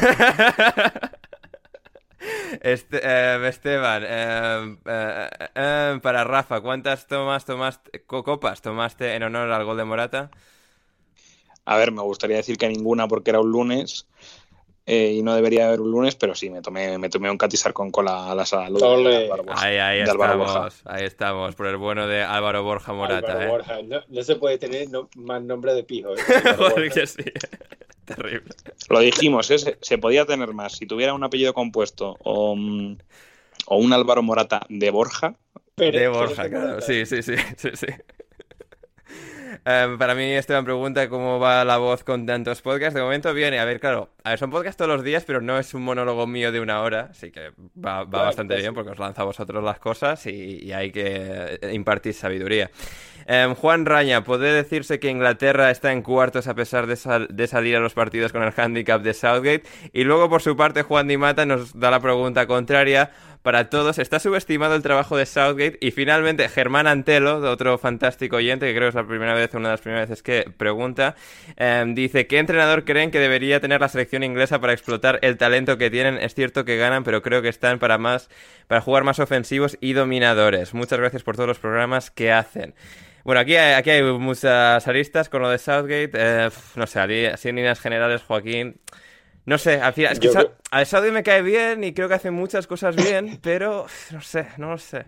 [2.63, 9.23] Este, eh, Esteban, eh, eh, eh, para Rafa, ¿cuántas tomas tomaste, co- copas tomaste en
[9.23, 10.31] honor al gol de Morata?
[11.65, 14.07] A ver, me gustaría decir que ninguna porque era un lunes
[14.87, 17.73] eh, y no debería haber un lunes, pero sí, me tomé, me tomé un catizar
[17.73, 19.17] con cola a la salud de Ole.
[19.25, 19.65] Álvaro Borja.
[19.67, 20.53] Ahí, ahí de Álvaro Borja.
[20.69, 23.51] estamos, ahí estamos, por el bueno de Álvaro Borja Morata, Álvaro ¿eh?
[23.51, 23.83] Borja.
[23.83, 26.15] No, no se puede tener no- más nombre de pijo.
[26.15, 26.21] ¿eh?
[26.75, 27.25] Porque sí,
[28.05, 28.55] terrible.
[28.89, 29.59] Lo dijimos, ¿eh?
[29.59, 30.75] se, se podía tener más.
[30.75, 32.97] Si tuviera un apellido compuesto o, mm,
[33.67, 35.35] o un Álvaro Morata de Borja,
[35.75, 36.81] Pero- De Borja, claro.
[36.81, 37.35] sí, sí, sí,
[37.75, 37.87] sí.
[39.65, 42.95] Em, para mí, Esteban pregunta cómo va la voz con tantos podcasts.
[42.95, 45.59] De momento viene, a ver, claro, a ver, son podcasts todos los días, pero no
[45.59, 48.75] es un monólogo mío de una hora, así que va, va Claro, bastante pues bien
[48.75, 52.71] porque os lanza a vosotros las cosas y, y hay que eh, impartir sabiduría.
[53.27, 57.47] Em, Juan Raña, ¿puede decirse que Inglaterra está en cuartos a pesar de, sal- de
[57.49, 59.65] salir a los partidos con el handicap de Southgate?
[59.93, 63.11] Y luego, por su parte, Juan Di Mata nos da la pregunta contraria
[63.47, 64.01] para todos.
[64.01, 65.79] ¿Está subestimado el trabajo de Southgate?
[65.81, 69.69] Y finalmente, Germán Antelo, otro fantástico oyente, que creo que es la primera vez, una
[69.69, 71.15] de las primeras veces que pregunta,
[71.55, 75.79] em, dice, ¿qué entrenador creen que debería tener la selección inglesa para explotar el talento
[75.79, 76.19] que tienen?
[76.19, 78.29] Es cierto que ganan, pero creo que están para más,
[78.67, 80.75] para jugar más ofensivos y dominadores.
[80.75, 82.75] Muchas gracias por todos los programas que hacen.
[83.23, 86.11] Bueno, aquí hay, aquí hay muchas aristas con lo de Southgate.
[86.15, 88.81] eh, no sé, así en líneas generales, Joaquín.
[89.47, 92.15] No sé, al final, es que creo- a Southgate me cae bien y creo que
[92.15, 95.07] hace muchas cosas bien, pero no sé, no lo sé.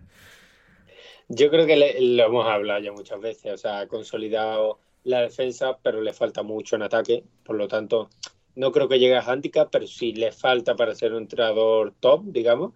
[1.28, 3.52] Yo creo que le- lo hemos hablado ya muchas veces.
[3.52, 7.24] O sea, ha consolidado la defensa, pero le falta mucho en ataque.
[7.44, 8.10] Por lo tanto,
[8.54, 12.22] no creo que llegue a handicap, pero sí le falta para ser un entrenador top,
[12.26, 12.74] digamos.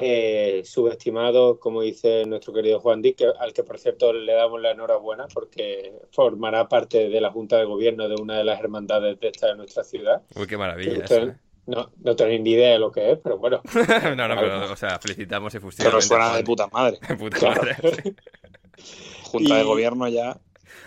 [0.00, 4.60] Eh, subestimado, como dice nuestro querido Juan Dick, que- al que por cierto le damos
[4.60, 9.18] la enhorabuena porque formará parte de la Junta de Gobierno de una de las hermandades
[9.20, 10.22] de esta de nuestra ciudad.
[10.36, 11.34] Uy, qué maravilla ¿eh?
[11.66, 13.60] no, no tenéis ni idea de lo que es, pero bueno.
[14.16, 16.06] No, no, pero, o sea, felicitamos pero efusivamente.
[16.06, 16.36] suena Juan.
[16.38, 16.98] de puta madre.
[17.08, 17.62] De puta Claro.
[17.62, 17.76] madre.
[19.24, 20.40] Junta de gobierno ya.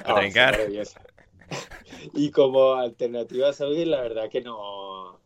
[0.05, 0.53] A trincar.
[0.53, 1.01] maravillosa.
[2.15, 5.20] Y como alternativa a Saudi, la verdad que no,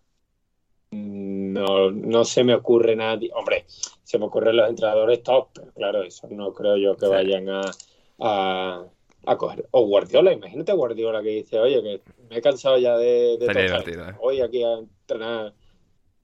[0.96, 3.30] no, no se me ocurre nadie.
[3.34, 3.66] Hombre,
[4.04, 7.12] se me ocurren los entrenadores top, pero claro, eso no creo yo que Sí.
[7.12, 7.62] vayan a,
[8.20, 8.86] a,
[9.26, 9.68] a coger.
[9.72, 13.48] O Guardiola, imagínate a Guardiola que dice, oye, que me he cansado ya de, de
[13.48, 13.64] tocar.
[13.64, 14.14] divertido, ¿eh?
[14.20, 15.54] Voy aquí a entrenar.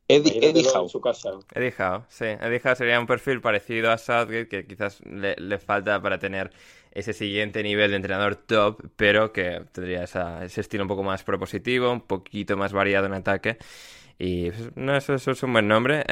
[0.07, 0.83] Eddie, Eddie Howe.
[0.83, 1.31] en su casa.
[1.55, 2.25] Eddie Howe, sí.
[2.25, 6.51] Eddie Howe sería un perfil parecido a Southgate, que quizás le, le falta para tener
[6.91, 11.23] ese siguiente nivel de entrenador top, pero que tendría esa- ese estilo un poco más
[11.23, 13.57] propositivo, un poquito más variado en ataque.
[14.23, 16.03] Y no, eso, eso es un buen nombre.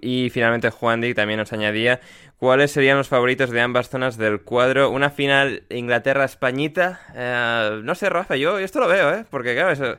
[0.00, 2.00] Y finalmente Juan Dick también nos añadía
[2.38, 4.88] cuáles serían los favoritos de ambas zonas del cuadro.
[4.90, 7.00] Una final Inglaterra-Españita.
[7.14, 9.26] Eh, no sé, Rafa, yo, esto lo veo, ¿eh?
[9.28, 9.96] Porque claro, eso-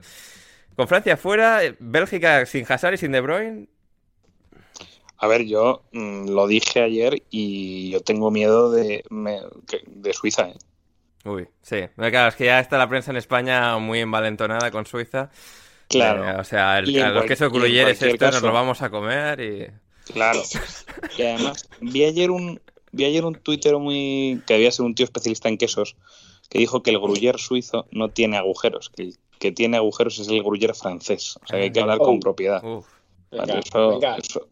[0.75, 3.67] con Francia fuera, eh, Bélgica sin Hazard y sin De Bruyne.
[5.17, 9.41] A ver, yo mm, lo dije ayer y yo tengo miedo de, me-
[9.85, 10.49] de Suiza.
[10.49, 10.57] ¿eh?
[11.23, 11.81] Uy, sí.
[11.95, 15.29] Claro, es que ya está la prensa en España muy envalentonada con Suiza.
[15.91, 18.81] Claro, Eh, o sea, el- a los quesos gruyeres cualquier estos nos caso- lo vamos
[18.81, 20.11] a comer y...
[20.13, 20.41] claro.
[21.17, 22.59] Y además, vi ayer un,
[22.91, 25.95] vi ayer un tuitero muy que debía ser un tío especialista en quesos
[26.49, 30.27] que dijo que el gruyer suizo no tiene agujeros, que el que tiene agujeros es
[30.27, 31.35] el gruyer francés.
[31.43, 32.05] O sea, que hay que hablar Oh.
[32.05, 32.63] con propiedad.
[32.63, 32.85] Uf.
[33.31, 34.47] Venga, Vale, eso, eso,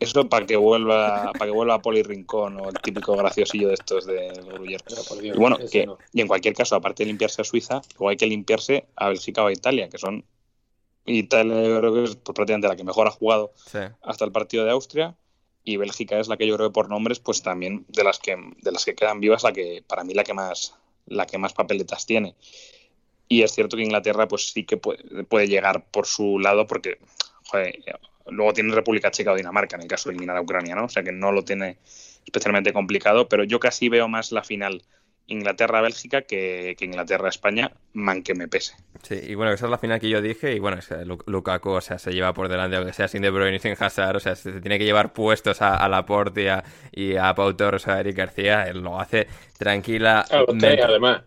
[0.00, 3.74] eso para que vuelva para que vuelva a Poli Rincón o el típico graciosillo de
[3.74, 4.80] estos de Gruyer.
[4.88, 5.98] Pero por Dios, Y bueno, eso que, no.
[6.12, 9.42] y en cualquier caso, aparte de limpiarse a Suiza, luego hay que limpiarse a Bélgica
[9.42, 10.24] o a Italia, que son
[11.06, 13.78] Italia yo creo que es pues, prácticamente la que mejor ha jugado Sí.
[14.02, 15.14] hasta el partido de Austria
[15.62, 18.36] y Bélgica es la que yo creo que por nombres pues también de las que
[18.62, 20.74] de las que quedan vivas la que para mí la que más
[21.06, 22.34] la que más papeletas tiene.
[23.28, 26.98] Y es cierto que Inglaterra pues sí que puede, puede llegar por su lado porque
[27.46, 27.76] joder,
[28.26, 30.84] luego tiene República Checa o Dinamarca en el caso de eliminar a Ucrania, ¿no?
[30.84, 31.78] O sea que no lo tiene
[32.24, 34.82] especialmente complicado, pero yo casi veo más la final
[35.26, 38.74] Inglaterra-Bélgica que, que Inglaterra-España, man que me pese.
[39.02, 40.78] Sí, y bueno, esa es la final que yo dije, y bueno,
[41.26, 44.16] Lukaku, o sea, se lleva por delante, aunque sea sin De Bruyne y sin Hazard,
[44.16, 47.54] o sea, se tiene que llevar puestos a, a Laporte y a, y a Pau
[47.54, 49.26] Torres, a Eric García, él lo hace
[49.58, 50.24] tranquila.
[50.30, 51.22] además.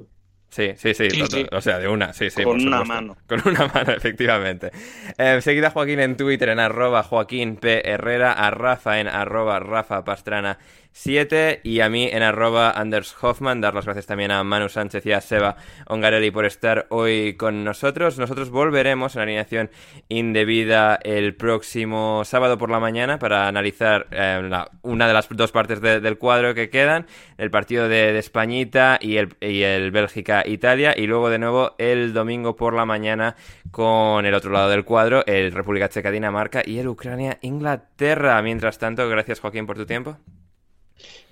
[0.49, 1.07] Sí, sí, sí,
[1.52, 2.41] o sea, de una, sí, sí.
[2.44, 3.18] Con una mano.
[3.28, 4.72] Con una mano, efectivamente.
[5.18, 7.88] Eh, seguida Joaquín en Twitter en arroba Joaquín P.
[7.88, 10.57] Herrera, a Rafa en arroba Rafa Pastrana
[10.98, 13.61] 7 y a mí en arroba Anders Hoffman.
[13.61, 15.56] Dar las gracias también a Manu Sánchez y a Seba
[15.88, 18.18] Ongarelli por estar hoy con nosotros.
[18.18, 19.69] Nosotros volveremos en alineación
[20.10, 24.49] indebida el próximo sábado por la mañana para analizar eh,
[24.82, 27.06] una de las dos partes del cuadro que quedan,
[27.38, 32.56] el partido de, Españita y el, y el Bélgica-Italia y luego de nuevo el domingo
[32.56, 33.36] por la mañana
[33.69, 38.41] con el otro lado del cuadro, el República Checa-Dinamarca y el Ucrania-Inglaterra.
[38.41, 40.18] Mientras tanto, gracias Joaquín por tu tiempo.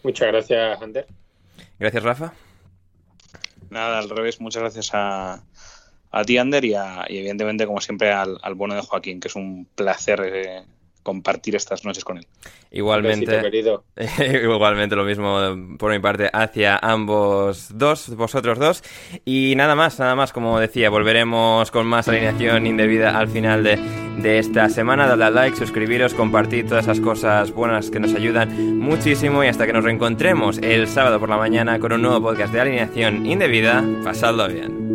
[0.05, 1.07] Muchas gracias, Ander.
[1.79, 2.31] Gracias, Rafa.
[3.71, 5.41] Nada, al revés, muchas gracias a,
[6.11, 9.67] a ti, Ander, y, evidentemente, como siempre, al, al, bueno de Joaquín, que es un
[9.73, 10.63] placer eh,
[11.01, 12.27] compartir estas noches con él.
[12.69, 13.41] Igualmente,
[14.43, 15.39] igualmente lo mismo
[15.79, 18.83] por mi parte hacia ambos dos, vosotros dos.
[19.25, 23.79] Y nada más, nada más, como decía, volveremos con más alineación indebida al final de,
[24.17, 25.07] de esta semana.
[25.07, 29.65] Dadle a like, suscribiros, compartir todas esas cosas buenas que nos ayudan muchísimo y hasta
[29.65, 33.83] que nos reencontremos el sábado por la mañana con un nuevo podcast de alineación indebida,
[34.03, 34.94] pasadlo bien.